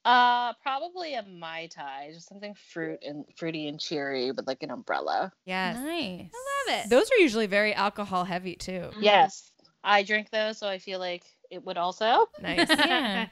[0.05, 4.71] Uh probably a Mai Tai, just something fruit and fruity and cheery with like an
[4.71, 5.33] umbrella.
[5.47, 5.77] yes.
[5.79, 6.31] Nice.
[6.33, 6.91] I love it.
[6.91, 8.91] Those are usually very alcohol heavy too.
[9.01, 9.51] Yes.
[9.83, 12.29] I drink those, so I feel like it would also.
[12.41, 12.69] Nice.
[12.79, 13.29] Yeah.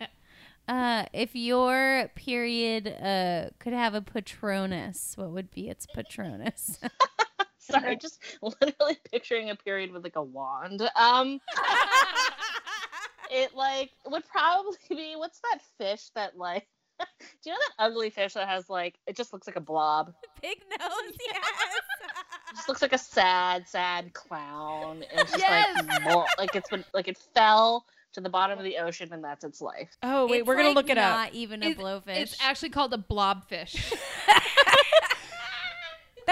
[0.68, 6.78] Uh, if your period uh could have a Patronus, what would be its Patronus?
[7.70, 10.82] Sorry, just literally picturing a period with like a wand.
[10.96, 11.40] Um
[13.30, 16.66] it like would probably be what's that fish that like
[17.00, 20.12] do you know that ugly fish that has like it just looks like a blob?
[20.40, 21.40] Pig nose, yes.
[22.54, 25.02] Just looks like a sad, sad clown.
[25.10, 25.74] And it's just Yes!
[25.88, 29.24] like more, like it's been like it fell to the bottom of the ocean and
[29.24, 29.96] that's its life.
[30.02, 31.16] Oh wait, It's we're gonna like look it up.
[31.16, 32.16] Not even a It's- blowfish.
[32.16, 33.92] It's actually called a blobfish.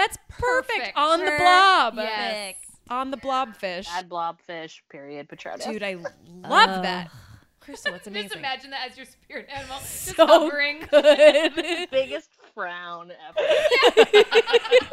[0.01, 0.97] That's perfect, Perfect.
[0.97, 1.93] on the blob.
[1.97, 2.55] Yes.
[2.89, 3.85] On the blobfish.
[3.85, 5.63] Bad blobfish, period, Patronus.
[5.65, 6.83] Dude, I love Ugh.
[6.83, 7.11] that.
[7.59, 10.79] Crystal, it's Just imagine that as your spirit animal, just So hovering.
[10.91, 11.89] good.
[11.91, 13.47] biggest frown ever.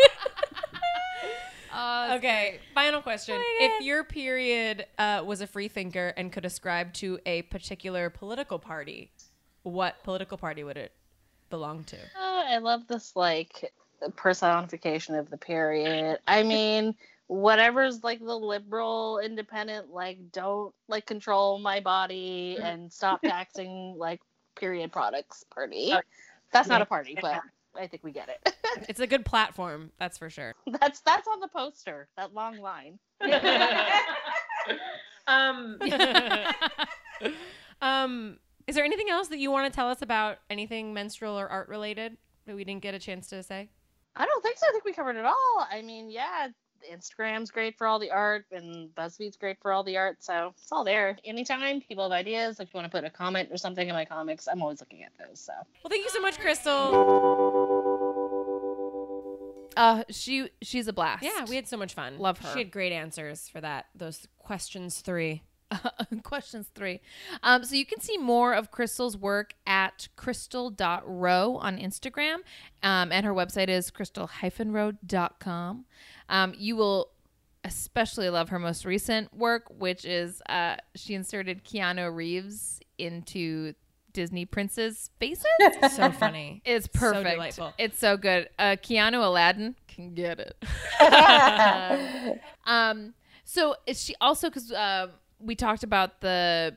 [1.80, 2.60] Oh, okay, great.
[2.74, 3.36] final question.
[3.60, 8.58] if your period uh, was a free thinker and could ascribe to a particular political
[8.58, 9.12] party,
[9.62, 10.92] what political party would it
[11.50, 11.98] belong to?
[12.16, 13.70] Oh, I love this like
[14.16, 16.18] personification of the period.
[16.26, 16.94] I mean,
[17.26, 24.20] whatever's like the liberal independent, like don't like control my body and stop taxing like
[24.58, 25.92] period products party.
[26.52, 27.40] That's not a party, but
[27.78, 28.54] I think we get it.
[28.88, 30.54] It's a good platform, that's for sure.
[30.80, 32.06] that's that's on the poster.
[32.16, 32.98] That long line.
[35.26, 35.78] um,
[37.80, 41.48] um, is there anything else that you want to tell us about anything menstrual or
[41.48, 43.70] art related that we didn't get a chance to say?
[44.18, 44.66] I don't think so.
[44.68, 45.66] I think we covered it all.
[45.70, 46.48] I mean, yeah,
[46.92, 50.22] Instagram's great for all the art, and BuzzFeed's great for all the art.
[50.22, 51.16] So it's all there.
[51.24, 53.94] Anytime people have ideas, like if you want to put a comment or something in
[53.94, 55.40] my comics, I'm always looking at those.
[55.40, 55.52] So
[55.82, 57.94] Well, thank you so much, Crystal.
[59.76, 61.22] Uh, she she's a blast.
[61.22, 62.18] Yeah, we had so much fun.
[62.18, 62.52] Love her.
[62.52, 63.86] She had great answers for that.
[63.94, 65.42] Those questions three.
[66.22, 67.00] Questions three.
[67.42, 72.36] Um, so you can see more of Crystal's work at crystal.row on Instagram.
[72.82, 75.84] Um, and her website is crystal-row.com.
[76.28, 77.10] Um, you will
[77.64, 83.74] especially love her most recent work, which is uh, she inserted Keanu Reeves into
[84.12, 85.44] Disney princes' faces.
[85.92, 86.62] So funny.
[86.64, 87.30] It's So perfect.
[87.30, 87.72] delightful.
[87.78, 88.48] It's so good.
[88.58, 90.56] Uh, Keanu Aladdin can get it.
[92.66, 93.14] um,
[93.44, 95.08] so is she also because uh,
[95.40, 96.76] we talked about the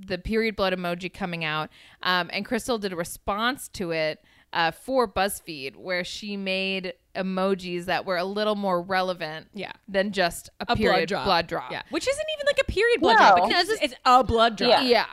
[0.00, 1.70] the period blood emoji coming out,
[2.02, 4.22] um, and Crystal did a response to it
[4.52, 9.72] uh, for BuzzFeed where she made emojis that were a little more relevant, Yeah.
[9.88, 11.68] than just a, A period blood drop.
[11.68, 11.72] drop.
[11.72, 13.34] Yeah, which isn't even like a period blood No.
[13.36, 13.48] drop.
[13.48, 14.82] Because it's, a blood drop.
[14.84, 15.04] Yeah.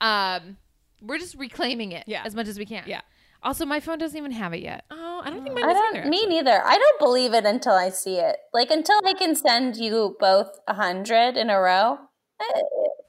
[0.00, 0.38] Yeah.
[0.40, 0.56] Um,
[1.02, 2.22] we're just reclaiming it Yeah.
[2.24, 2.84] as much as we can.
[2.86, 3.02] Yeah.
[3.42, 4.84] Also, my phone doesn't even have it yet.
[4.90, 5.96] Oh, I don't think mine I does don't.
[5.98, 6.08] either.
[6.08, 6.34] me actually.
[6.36, 6.62] neither.
[6.64, 8.36] I don't believe it until I see it.
[8.54, 11.98] Like until I can send you both a hundred in a row.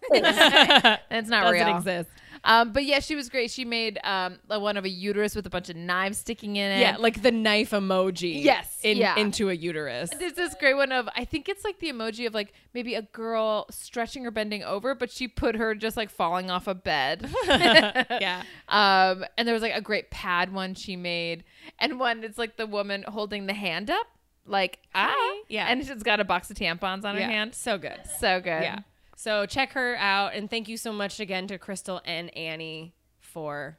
[0.08, 0.22] Please.
[1.12, 1.78] It's not Doesn't real.
[1.78, 2.10] exist.
[2.44, 3.52] Um, but yeah, she was great.
[3.52, 6.80] She made um one of a uterus with a bunch of knives sticking in it.
[6.80, 8.44] Yeah, like the knife emoji.
[8.44, 9.16] Yes, in, yeah.
[9.18, 10.10] into a uterus.
[10.18, 13.04] There's this great one of I think it's like the emoji of like maybe a
[13.04, 17.30] girl stretching or bending over, but she put her just like falling off a bed.
[17.46, 18.44] yeah.
[18.70, 21.44] Um, and there was like a great pad one she made,
[21.78, 24.08] and one it's like the woman holding the hand up,
[24.46, 25.14] like ah,
[25.50, 25.66] Yeah.
[25.68, 27.26] and she's got a box of tampons on yeah.
[27.26, 27.54] her hand.
[27.54, 28.00] So good.
[28.20, 28.64] So good.
[28.64, 28.80] Yeah.
[29.22, 33.78] So check her out and thank you so much again to Crystal and Annie for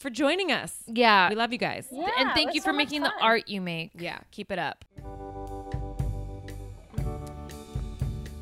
[0.00, 0.82] for joining us.
[0.88, 1.28] Yeah.
[1.28, 1.86] We love you guys.
[1.92, 3.92] Yeah, and thank you for much making the art you make.
[3.94, 4.84] Yeah, keep it up.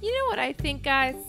[0.00, 1.22] You know what I think, guys?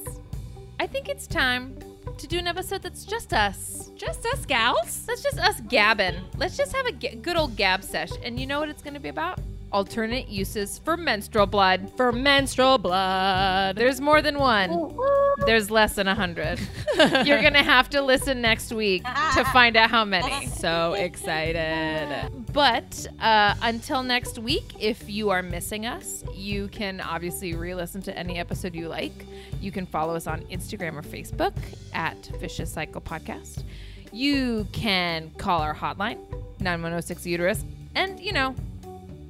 [0.79, 1.77] I think it's time
[2.17, 3.91] to do an episode that's just us.
[3.97, 5.05] Just us gals.
[5.05, 6.15] That's just us gabbing.
[6.37, 8.11] Let's just have a g- good old gab sesh.
[8.23, 9.41] And you know what it's going to be about?
[9.71, 11.91] Alternate uses for menstrual blood.
[11.97, 13.75] For menstrual blood.
[13.75, 14.97] There's more than one.
[15.45, 16.59] There's less than a hundred.
[17.25, 20.47] You're gonna have to listen next week to find out how many.
[20.47, 22.31] so excited.
[22.53, 28.17] But uh, until next week, if you are missing us, you can obviously re-listen to
[28.17, 29.25] any episode you like.
[29.61, 31.53] You can follow us on Instagram or Facebook
[31.93, 33.63] at Vicious Cycle Podcast.
[34.11, 36.17] You can call our hotline
[36.61, 37.63] 9106 uterus,
[37.93, 38.55] and you know,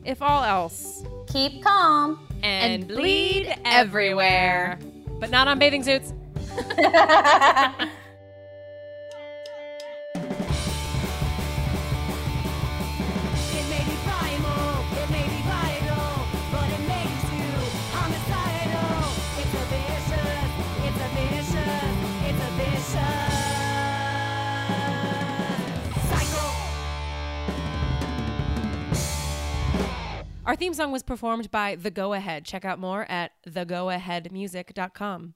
[0.08, 2.26] if all else, Keep calm.
[2.42, 4.80] And, And bleed everywhere.
[5.20, 6.14] But not on bathing suits.
[30.48, 32.46] Our theme song was performed by The Go Ahead.
[32.46, 35.34] Check out more at thegoaheadmusic.com.